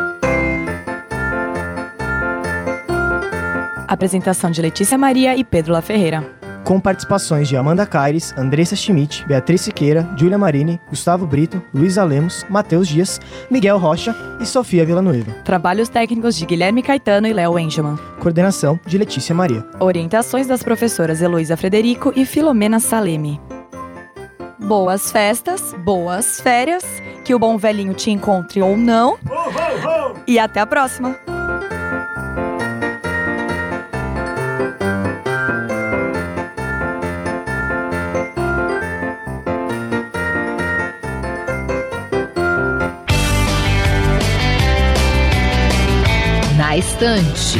Apresentação 3.89 4.51
de 4.51 4.61
Letícia 4.61 4.99
Maria 4.99 5.35
e 5.35 5.43
Pedro 5.43 5.73
La 5.73 5.81
Ferreira. 5.81 6.23
Com 6.63 6.79
participações 6.79 7.47
de 7.47 7.57
Amanda 7.57 7.87
Caires, 7.87 8.35
Andressa 8.37 8.75
Schmidt, 8.75 9.25
Beatriz 9.25 9.61
Siqueira, 9.61 10.07
Júlia 10.15 10.37
Marini, 10.37 10.79
Gustavo 10.89 11.25
Brito, 11.25 11.59
Luísa 11.73 12.03
Lemos, 12.03 12.45
Matheus 12.47 12.87
Dias, 12.87 13.19
Miguel 13.49 13.79
Rocha 13.79 14.15
e 14.39 14.45
Sofia 14.45 14.85
Villanueva. 14.85 15.31
Trabalhos 15.43 15.89
técnicos 15.89 16.35
de 16.35 16.45
Guilherme 16.45 16.83
Caetano 16.83 17.25
e 17.25 17.33
Léo 17.33 17.57
Engelman. 17.57 17.97
Coordenação 18.19 18.79
de 18.85 18.95
Letícia 18.99 19.33
Maria. 19.33 19.65
Orientações 19.79 20.45
das 20.45 20.61
professoras 20.61 21.19
Heloísa 21.23 21.57
Frederico 21.57 22.13
e 22.15 22.27
Filomena 22.27 22.79
Salemi. 22.79 23.41
boas 24.59 25.11
festas, 25.11 25.73
boas 25.83 26.39
férias, 26.39 26.83
que 27.25 27.33
o 27.33 27.39
bom 27.39 27.57
velhinho 27.57 27.95
te 27.95 28.11
encontre 28.11 28.61
ou 28.61 28.77
não. 28.77 29.17
E 30.27 30.37
até 30.37 30.59
a 30.59 30.67
próxima. 30.67 31.17
Estante. 46.79 47.59